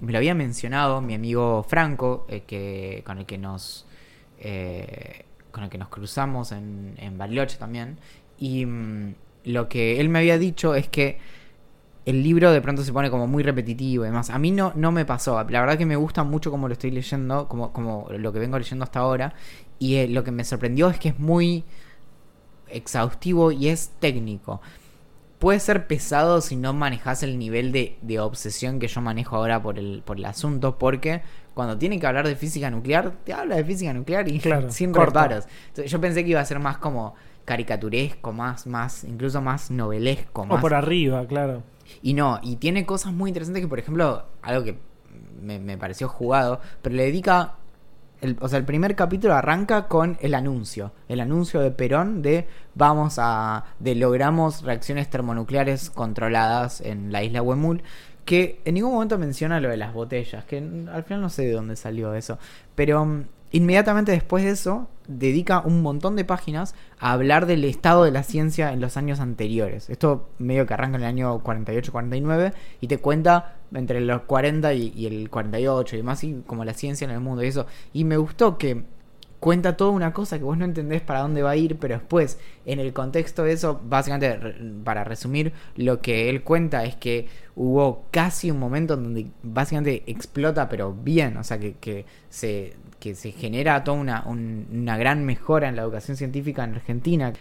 [0.00, 3.86] me lo había mencionado mi amigo Franco, eh, que, con el que nos...
[4.38, 7.98] eh, con el que nos cruzamos en, en Bariloche también.
[8.38, 9.14] Y mm,
[9.52, 11.18] lo que él me había dicho es que
[12.06, 14.30] el libro de pronto se pone como muy repetitivo y demás.
[14.30, 15.34] A mí no, no me pasó.
[15.48, 18.58] La verdad que me gusta mucho como lo estoy leyendo, como, como lo que vengo
[18.58, 19.34] leyendo hasta ahora.
[19.78, 21.64] Y eh, lo que me sorprendió es que es muy
[22.68, 24.60] exhaustivo y es técnico.
[25.38, 29.62] Puede ser pesado si no manejas el nivel de, de obsesión que yo manejo ahora
[29.62, 31.22] por el, por el asunto, porque
[31.54, 34.92] cuando tiene que hablar de física nuclear, te habla de física nuclear y Claro, sin
[34.92, 35.22] corta.
[35.24, 35.46] reparos.
[35.68, 37.14] Entonces, yo pensé que iba a ser más como
[37.50, 41.64] caricaturesco, más, más, incluso más novelesco, O más por arriba, claro.
[42.00, 44.78] y no, y tiene cosas muy interesantes que, por ejemplo, algo que
[45.42, 47.56] me, me pareció jugado, pero le dedica
[48.20, 50.92] el, o sea, el primer capítulo arranca con el anuncio.
[51.08, 52.46] El anuncio de Perón de
[52.76, 53.64] vamos a.
[53.80, 57.82] de logramos reacciones termonucleares controladas en la isla Huemul.
[58.24, 60.44] Que en ningún momento menciona lo de las botellas.
[60.44, 62.38] Que al final no sé de dónde salió eso.
[62.76, 68.04] Pero mm, inmediatamente después de eso, dedica un montón de páginas a hablar del estado
[68.04, 69.90] de la ciencia en los años anteriores.
[69.90, 75.06] Esto medio que arranca en el año 48-49 y te cuenta entre los 40 y,
[75.06, 77.66] el 48 y demás, y como la ciencia en el mundo y eso.
[77.92, 78.84] Y me gustó que
[79.40, 82.38] cuenta toda una cosa que vos no entendés para dónde va a ir, pero después,
[82.66, 84.38] en el contexto de eso, básicamente,
[84.84, 87.26] para resumir, lo que él cuenta es que
[87.56, 93.14] hubo casi un momento en donde básicamente explota, pero bien, o sea, que se, que
[93.14, 97.32] se genera toda una, un, una gran mejora en la educación científica en Argentina.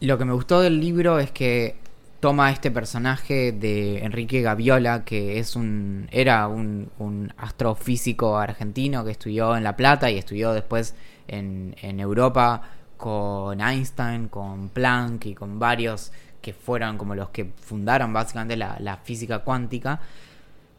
[0.00, 1.76] Lo que me gustó del libro es que
[2.20, 9.10] toma este personaje de Enrique Gaviola, que es un era un, un, astrofísico argentino que
[9.10, 10.94] estudió en La Plata y estudió después
[11.28, 12.62] en, en, Europa
[12.96, 18.76] con Einstein, con Planck y con varios que fueron como los que fundaron básicamente la,
[18.80, 20.00] la física cuántica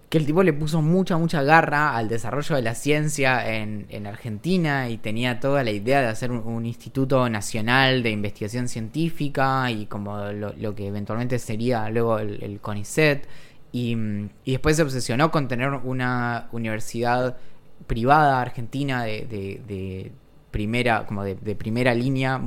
[0.09, 4.07] que el tipo le puso mucha, mucha garra al desarrollo de la ciencia en, en
[4.07, 9.85] Argentina y tenía toda la idea de hacer un, instituto nacional de investigación científica y
[9.85, 13.27] como lo, lo que eventualmente sería luego el, CONICET.
[13.73, 13.97] Y,
[14.45, 17.37] y, después se obsesionó con tener una universidad
[17.85, 20.11] privada argentina de, de, de
[20.51, 22.41] primera, como de, de, primera línea,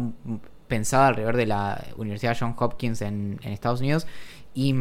[0.66, 4.06] pensada alrededor de la Universidad Johns Hopkins en, en Estados Unidos.
[4.54, 4.72] Y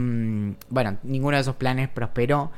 [0.69, 2.51] bueno, ninguno de esos planes prosperó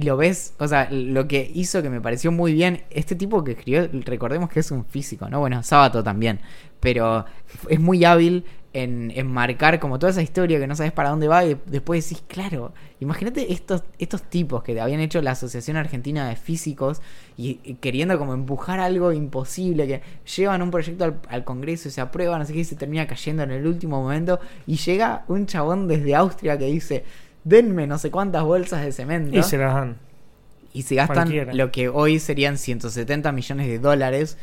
[0.00, 3.44] y lo ves, o sea, lo que hizo que me pareció muy bien, este tipo
[3.44, 5.40] que escribió, recordemos que es un físico, ¿no?
[5.40, 6.40] Bueno, Sábato también,
[6.80, 7.26] pero
[7.68, 11.28] es muy hábil en, en marcar como toda esa historia que no sabes para dónde
[11.28, 16.26] va y después decís, claro, imagínate estos, estos tipos que habían hecho la Asociación Argentina
[16.26, 17.02] de Físicos
[17.36, 20.02] y, y queriendo como empujar algo imposible, que
[20.34, 23.50] llevan un proyecto al, al Congreso y se aprueban, así que se termina cayendo en
[23.50, 27.04] el último momento y llega un chabón desde Austria que dice
[27.44, 29.36] denme no sé cuántas bolsas de cemento.
[29.38, 29.96] Y se las dan.
[30.72, 31.52] Y se gastan Cualquiera.
[31.54, 34.38] lo que hoy serían 170 millones de dólares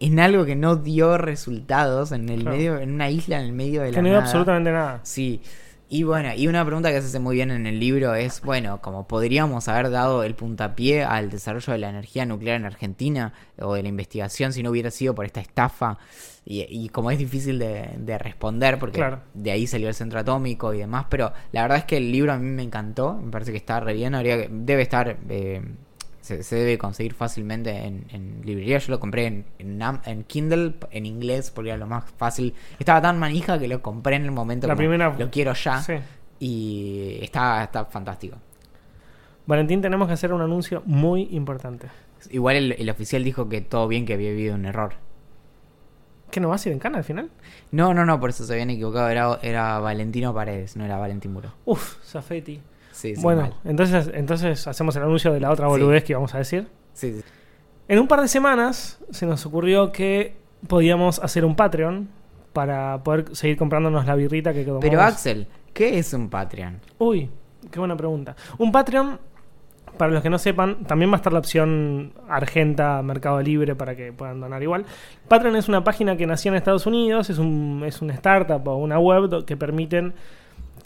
[0.00, 2.56] en algo que no dio resultados en el claro.
[2.56, 4.18] medio, en una isla en el medio de que la no nada.
[4.20, 5.00] dio absolutamente nada.
[5.02, 5.40] Sí.
[5.88, 8.80] Y bueno, y una pregunta que se hace muy bien en el libro es, bueno,
[8.82, 13.74] como podríamos haber dado el puntapié al desarrollo de la energía nuclear en Argentina o
[13.74, 15.98] de la investigación si no hubiera sido por esta estafa.
[16.44, 19.20] Y, y como es difícil de, de responder porque claro.
[19.34, 22.32] de ahí salió el centro atómico y demás, pero la verdad es que el libro
[22.32, 25.16] a mí me encantó, me parece que está re bien, habría que, debe estar...
[25.28, 25.62] Eh,
[26.26, 28.78] se, se, debe conseguir fácilmente en, en, librería.
[28.78, 32.52] Yo lo compré en, en, en, Kindle, en inglés, porque era lo más fácil.
[32.78, 35.14] Estaba tan manija que lo compré en el momento La primera...
[35.16, 35.80] lo quiero ya.
[35.80, 35.94] Sí.
[36.40, 38.36] Y está, está fantástico.
[39.46, 41.86] Valentín, tenemos que hacer un anuncio muy importante.
[42.30, 44.94] Igual el, el, oficial dijo que todo bien, que había habido un error.
[46.32, 47.30] ¿Que no vas a ir en cana al final?
[47.70, 49.08] No, no, no, por eso se habían equivocado.
[49.08, 51.52] Era, era Valentino Paredes, no era Valentín Muro.
[51.64, 52.60] Uf, Zafeti.
[52.96, 53.54] Sí, sí, bueno, mal.
[53.64, 56.06] entonces, entonces hacemos el anuncio de la otra boludez Sí.
[56.06, 56.66] que íbamos a decir.
[56.94, 57.22] Sí, sí.
[57.88, 60.34] En un par de semanas se nos ocurrió que
[60.66, 62.08] podíamos hacer un Patreon
[62.54, 64.82] para poder seguir comprándonos la birrita que tomamos.
[64.82, 66.80] Pero Axel, ¿qué es un Patreon?
[66.98, 67.28] Uy,
[67.70, 68.34] qué buena pregunta.
[68.56, 69.18] Un Patreon,
[69.98, 73.94] para los que no sepan, también va a estar la opción Argenta, Mercado Libre, para
[73.94, 74.86] que puedan donar igual.
[75.28, 78.76] Patreon es una página que nació en Estados Unidos, es un, es una startup o
[78.76, 80.14] una web que permiten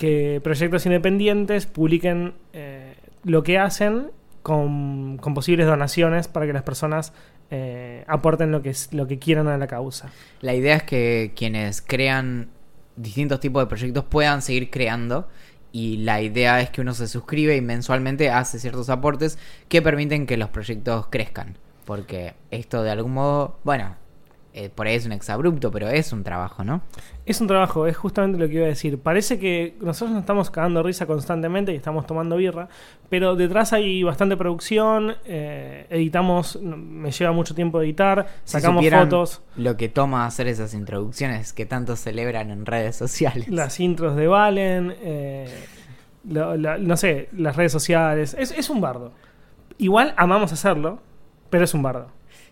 [0.01, 4.11] que proyectos independientes publiquen eh, lo que hacen
[4.43, 7.13] con, posibles donaciones para que las personas
[7.51, 10.11] eh, aporten lo que, lo que quieran a la causa.
[10.41, 12.49] La idea es que quienes crean
[12.97, 15.29] distintos tipos de proyectos puedan seguir creando
[15.71, 19.37] y la idea es que uno se suscribe y mensualmente hace ciertos aportes
[19.69, 21.59] que permiten que los proyectos crezcan.
[21.85, 23.97] Porque esto de algún modo, bueno,
[24.53, 26.83] eh, por ahí es un exabrupto, pero es un trabajo, ¿no?
[27.25, 28.99] Es un trabajo, es justamente lo que iba a decir.
[28.99, 32.69] Parece que nosotros nos estamos cagando risa constantemente y estamos tomando birra,
[33.09, 39.43] pero detrás hay bastante producción, eh, editamos, me lleva mucho tiempo editar, sacamos si fotos.
[39.55, 43.47] Lo que toma hacer esas introducciones que tanto celebran en redes sociales.
[43.51, 45.49] Las intros de Valen, eh,
[46.29, 48.35] lo, lo, no sé, las redes sociales.
[48.37, 49.13] Es, es un bardo.
[49.79, 50.99] Igual amamos hacerlo,
[51.51, 52.09] pero es un bardo.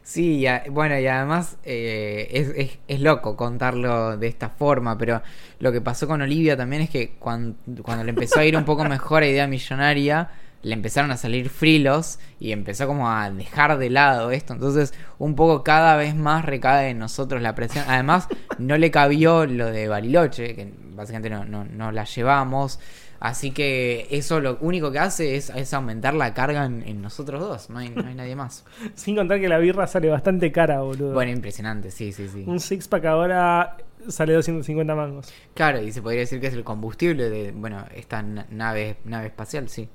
[0.09, 5.21] Sí, ya, bueno, y además eh, es, es, es, loco contarlo de esta forma, pero
[5.61, 8.65] lo que pasó con Olivia también es que cuando, cuando le empezó a ir un
[8.65, 10.31] poco mejor a Idea Millonaria,
[10.63, 14.55] le empezaron a salir frilos y empezó como a dejar de lado esto.
[14.55, 17.85] Entonces, un poco cada vez más recae en nosotros la presión.
[17.87, 22.81] Además, no le cabió lo de Bariloche, que básicamente no, no, no la llevamos.
[23.21, 27.41] Así que eso lo único que hace es, es aumentar la carga en, en nosotros
[27.41, 28.65] dos, no hay, no hay nadie más.
[28.95, 31.15] Sin contar que la birra sale bastante cara, boludo.
[31.15, 32.45] Bueno, impresionante, sí, sí, sí.
[32.47, 35.33] Un six pack ahora sale 250 mangos.
[35.55, 39.27] Claro, y se podría decir que es el combustible de, bueno, esta na- nave, nave
[39.27, 39.89] espacial, sí.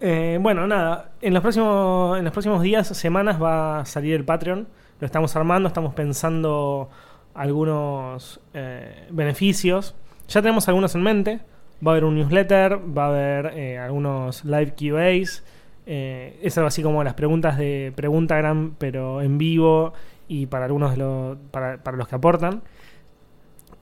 [0.00, 4.24] Eh, bueno, nada, en los, próximos, en los próximos días, semanas va a salir el
[4.24, 4.66] Patreon.
[4.98, 6.88] Lo estamos armando, estamos pensando
[7.34, 9.94] algunos eh, beneficios.
[10.28, 11.40] Ya tenemos algunos en mente.
[11.84, 15.42] Va a haber un newsletter, va a haber eh, algunos live QAs.
[15.86, 19.92] Eh, es algo así como las preguntas de Preguntagram, pero en vivo
[20.28, 22.62] y para algunos de los, para, para los que aportan.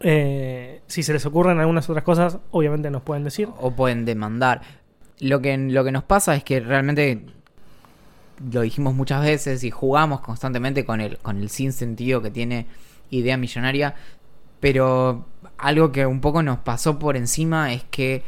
[0.01, 3.49] Eh, si se les ocurren algunas otras cosas, obviamente nos pueden decir.
[3.59, 4.63] O pueden demandar.
[5.21, 7.25] Lo que, lo que nos pasa es que realmente
[8.53, 12.67] lo dijimos muchas veces y jugamos constantemente con el, con el sinsentido que tiene
[13.11, 13.95] idea millonaria.
[14.61, 18.23] Pero algo que un poco nos pasó por encima es que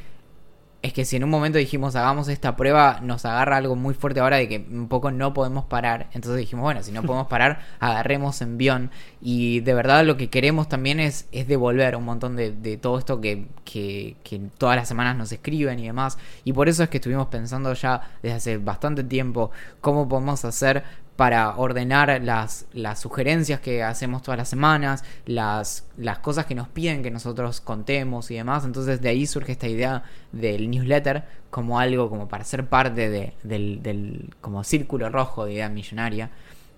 [0.82, 4.20] es que si en un momento dijimos hagamos esta prueba, nos agarra algo muy fuerte
[4.20, 6.08] ahora de que un poco no podemos parar.
[6.12, 8.90] Entonces dijimos, bueno, si no podemos parar, agarremos envión.
[9.20, 12.98] Y de verdad lo que queremos también es, es devolver un montón de, de todo
[12.98, 16.16] esto que, que, que todas las semanas nos escriben y demás.
[16.44, 19.50] Y por eso es que estuvimos pensando ya desde hace bastante tiempo
[19.82, 20.84] cómo podemos hacer
[21.20, 26.66] para ordenar las, las sugerencias que hacemos todas las semanas, las, las cosas que nos
[26.68, 28.64] piden que nosotros contemos y demás.
[28.64, 30.02] Entonces de ahí surge esta idea
[30.32, 35.52] del newsletter como algo como para ser parte de- del, del como círculo rojo de
[35.52, 36.30] idea millonaria.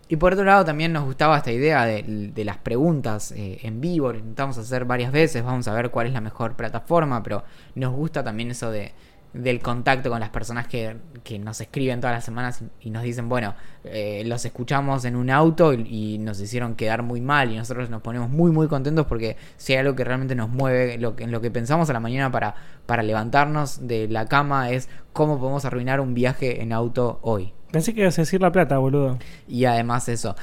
[0.08, 4.10] Y por otro lado también nos gustaba esta idea de, las preguntas eh, en vivo,
[4.12, 7.44] lo intentamos hacer varias veces, vamos a ver cuál es la mejor plataforma, pero
[7.76, 8.92] nos gusta también eso de,
[9.32, 13.28] del contacto con las personas que, que nos escriben todas las semanas y, nos dicen,
[13.28, 13.54] bueno,
[13.84, 17.88] eh, los escuchamos en un auto y, y nos hicieron quedar muy mal y nosotros
[17.90, 21.24] nos ponemos muy muy contentos porque si hay algo que realmente nos mueve, lo que,
[21.24, 22.54] en lo que pensamos a la mañana para,
[22.86, 27.52] para levantarnos de la cama es cómo podemos arruinar un viaje en auto hoy.
[27.70, 29.18] Pensé que ibas a decir la plata, boludo.
[29.48, 30.36] Y además eso.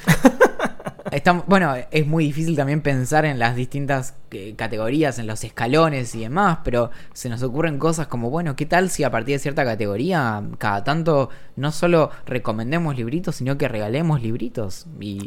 [1.12, 6.14] Estamos, bueno, es muy difícil también pensar en las distintas eh, categorías, en los escalones
[6.16, 9.40] y demás, pero se nos ocurren cosas como, bueno, ¿qué tal si a partir de
[9.40, 14.86] cierta categoría cada tanto no solo recomendemos libritos, sino que regalemos libritos?
[15.00, 15.20] Y,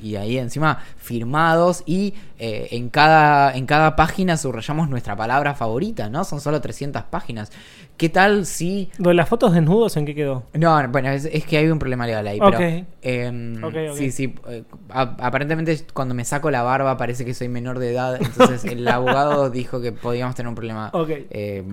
[0.00, 5.54] y, y ahí encima firmados y eh, en, cada, en cada página subrayamos nuestra palabra
[5.54, 6.24] favorita, ¿no?
[6.24, 7.50] Son solo 300 páginas.
[7.96, 10.44] ¿Qué tal si de las fotos desnudos, ¿en qué quedó?
[10.52, 12.38] no, bueno, es, es que hay un problema legal ahí.
[12.38, 12.86] Pero, Ok.
[13.02, 13.96] em, Ok, ok.
[13.96, 14.34] Sí, sí.
[14.48, 18.20] eh, aparentemente cuando me saco la barba parece que soy menor de edad.
[18.38, 20.90] Entonces el abogado dijo que podíamos tener un problema.
[20.92, 21.10] Ok.
[21.30, 21.64] Eh,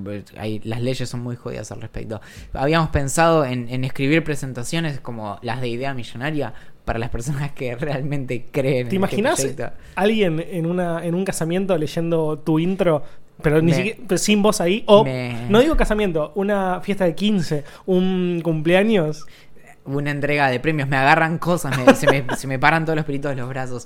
[0.64, 2.22] las leyes son muy jodidas al respecto.
[2.53, 6.53] Habíamos pensado en, en escribir presentaciones como las de idea millonaria
[6.86, 9.45] para las personas que realmente creen ¿Te este imaginas
[9.95, 13.03] alguien en, una, en un casamiento leyendo tu intro,
[13.41, 14.84] pero, ni Me- siquiera, pero sin voz ahí?
[14.88, 19.26] O, Me- no digo casamiento, una fiesta de 15, un cumpleaños.
[19.86, 23.05] una entrega de premios, me agarran cosas, me- se, me, se me paran todos los
[23.05, 23.86] pelitos de los brazos.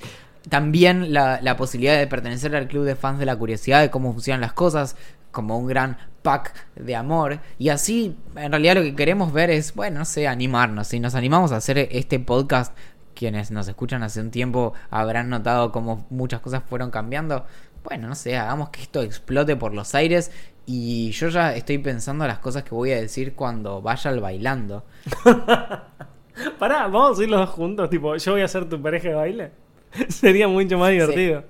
[0.49, 4.41] También la, posibilidad de pertenecer al club de fans de la curiosidad de cómo funcionan
[4.41, 4.95] las cosas,
[5.31, 7.39] como un gran pack de amor.
[7.57, 10.87] Y así, en realidad lo que queremos ver es, bueno, no sé, animarnos.
[10.87, 12.75] Si nos animamos a hacer este podcast,
[13.13, 17.45] quienes nos escuchan hace un tiempo habrán notado cómo muchas cosas fueron cambiando.
[17.83, 20.31] Bueno, no sé, hagamos que esto explote por los aires.
[20.65, 24.83] Y yo ya estoy pensando las cosas que voy a decir cuando vaya al bailando.
[26.59, 29.15] Pará, vamos a ir los dos juntos, tipo, yo voy a ser tu pareja de
[29.15, 29.51] baile.
[30.09, 31.43] Sería mucho más divertido.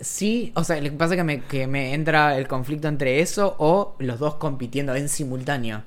[0.00, 3.20] Sí, o sea, lo que pasa es que me, que me entra el conflicto entre
[3.20, 5.82] eso o los dos compitiendo en simultáneo.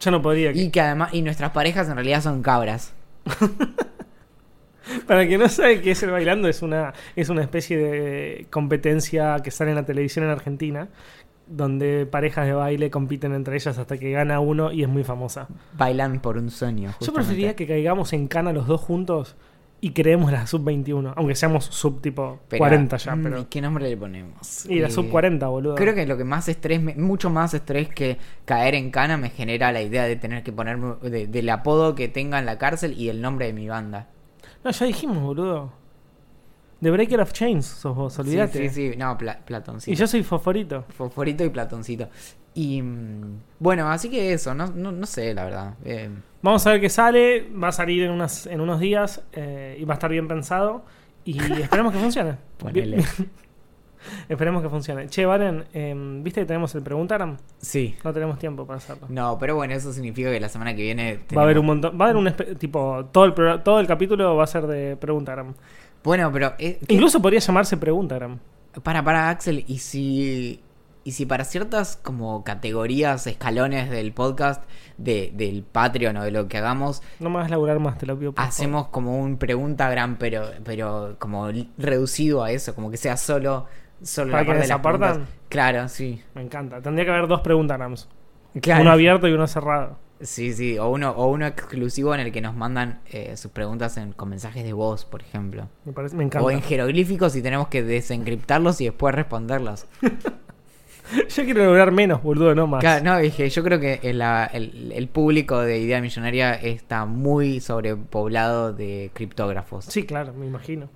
[0.00, 0.52] Yo no podría.
[0.52, 2.94] Y que además, y nuestras parejas en realidad son cabras.
[5.06, 9.40] Para que no sabe qué es el bailando, es una, es una especie de competencia
[9.42, 10.88] que sale en la televisión en Argentina,
[11.48, 15.48] donde parejas de baile compiten entre ellas hasta que gana uno y es muy famosa.
[15.76, 16.94] Bailan por un sueño.
[17.00, 19.34] Yo preferiría que caigamos en cana los dos juntos
[19.80, 23.48] y creemos la sub 21, aunque seamos sub tipo Pero, 40 ya, mm, pero...
[23.50, 24.66] ¿Qué nombre le ponemos?
[24.66, 25.74] Y la Eh, sub 40, boludo.
[25.74, 29.72] Creo que lo que más estrés, mucho más estrés que caer en cana me genera
[29.72, 33.08] la idea de tener que ponerme de- del apodo que tenga en la cárcel y
[33.10, 34.08] el nombre de mi banda.
[34.64, 35.72] No, ya dijimos, boludo.
[36.82, 38.68] The Breaker of Chains sos vos, olvídate.
[38.68, 38.96] Sí, sí, sí.
[38.98, 39.92] No, pla- Platoncito.
[39.92, 40.84] Y yo soy fosforito.
[40.90, 42.08] Fosforito y Platoncito.
[42.58, 42.82] Y
[43.58, 45.74] bueno, así que eso, no, no, no sé, la verdad.
[45.84, 46.08] Eh,
[46.40, 47.46] Vamos a ver qué sale.
[47.50, 50.82] Va a salir en, unas, en unos días eh, y va a estar bien pensado.
[51.24, 52.36] Y esperemos que funcione.
[52.56, 53.04] Ponele.
[54.28, 55.08] Esperemos que funcione.
[55.08, 57.36] Che, Valen, em, ¿viste que tenemos el Preguntaram?
[57.58, 57.96] Sí.
[58.04, 59.06] No tenemos tiempo para hacerlo.
[59.10, 61.20] No, pero bueno, eso significa que la semana que viene...
[61.36, 62.00] Va a haber un montón.
[62.00, 63.04] Va a haber un tipo.
[63.12, 63.34] Todo el,
[63.64, 65.54] todo el capítulo va a ser de Preguntaram.
[66.04, 66.54] Bueno, pero...
[66.58, 68.38] eh, ¿qué- Incluso podría llamarse Preguntaram.
[68.82, 70.60] Para, para, Axel, ¿y si,
[71.06, 74.64] y si para ciertas como categorías, escalones del podcast,
[74.98, 78.06] de, del Patreon o de lo que hagamos, No me vas a laburar más, te
[78.06, 78.32] lo pido.
[78.32, 81.48] por hacemos como un pregunta gran, pero, pero como
[81.78, 83.66] reducido a eso, como que sea solo,
[84.02, 85.10] solo ¿Para la que parte de las desapartan?
[85.12, 85.34] preguntas.
[85.48, 86.20] Claro, sí.
[86.34, 86.82] Me encanta.
[86.82, 88.08] Tendría que haber dos Preguntarams.
[88.60, 88.82] Claro.
[88.82, 89.98] Uno abierto y uno cerrado.
[90.20, 93.96] Sí, sí, o uno, o uno exclusivo en el que nos mandan eh, sus preguntas
[93.96, 95.68] en, con mensajes de voz, por ejemplo.
[95.84, 96.44] Me, parece, me encanta.
[96.44, 99.86] O en jeroglíficos y tenemos que desencriptarlos y después responderlos.
[101.28, 102.80] Yo quiero lograr menos, boludo, no más.
[102.80, 107.04] Claro, no, dije, yo creo que el, la- el- el público de Idea Millonaria está
[107.04, 109.84] muy sobrepoblado de criptógrafos.
[109.84, 110.88] Sí, claro, me imagino.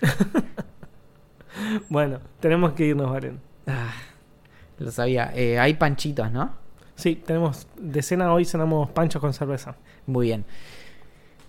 [1.88, 3.40] bueno, tenemos que irnos, Valen.
[3.66, 3.92] Ah,
[4.78, 5.32] lo sabía.
[5.34, 6.52] Eh, hay panchitos, ¿no?
[6.94, 9.76] Sí, tenemos de cena hoy cenamos panchos con cerveza.
[10.06, 10.44] Muy bien.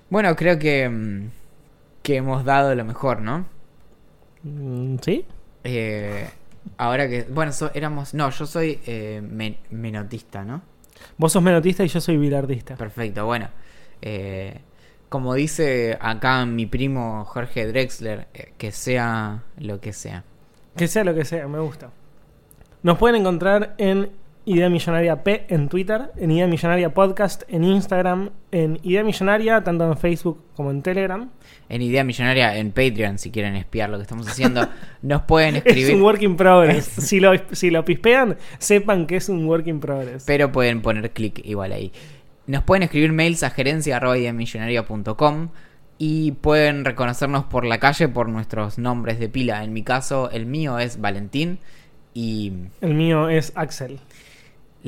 [0.09, 1.29] Bueno, creo que, mm,
[2.01, 3.45] que hemos dado lo mejor, ¿no?
[4.43, 5.25] Mm, ¿Sí?
[5.63, 6.29] Eh,
[6.77, 7.23] ahora que...
[7.23, 8.13] Bueno, so- éramos...
[8.13, 10.61] No, yo soy eh, men- menotista, ¿no?
[11.17, 12.75] Vos sos menotista y yo soy bilardista.
[12.75, 13.49] Perfecto, bueno.
[14.01, 14.59] Eh,
[15.09, 20.23] como dice acá mi primo Jorge Drexler, eh, que sea lo que sea.
[20.75, 21.89] Que sea lo que sea, me gusta.
[22.83, 24.11] Nos pueden encontrar en
[24.47, 29.91] Idea Millonaria P en Twitter, en Idea Millonaria Podcast en Instagram, en Idea Millonaria tanto
[29.91, 31.29] en Facebook como en Telegram.
[31.67, 34.65] En Idea Millonaria, en Patreon, si quieren espiar lo que estamos haciendo,
[35.01, 36.85] nos pueden Es escribir, un work in progress.
[36.85, 40.23] si, lo, si lo pispean, sepan que es un work in progress.
[40.25, 41.91] pero pueden poner clic igual ahí.
[42.45, 45.49] Nos pueden escribir mails a gerencia.ideamillonaria.com
[45.97, 49.65] y pueden reconocernos por la calle por nuestros nombres de pila.
[49.65, 51.59] En mi caso, el mío es Valentín
[52.13, 53.99] y El mío es Axel.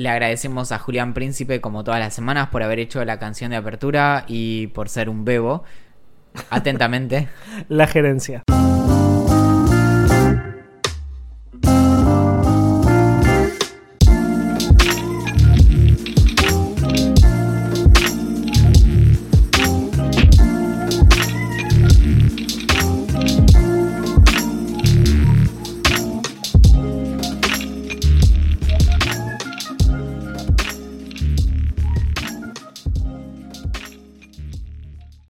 [0.00, 3.58] Le agradecemos a Julián Príncipe, como todas las semanas, por haber hecho la canción de
[3.58, 5.62] apertura y por ser un bebo.
[6.48, 7.28] Atentamente.
[7.68, 8.42] La gerencia.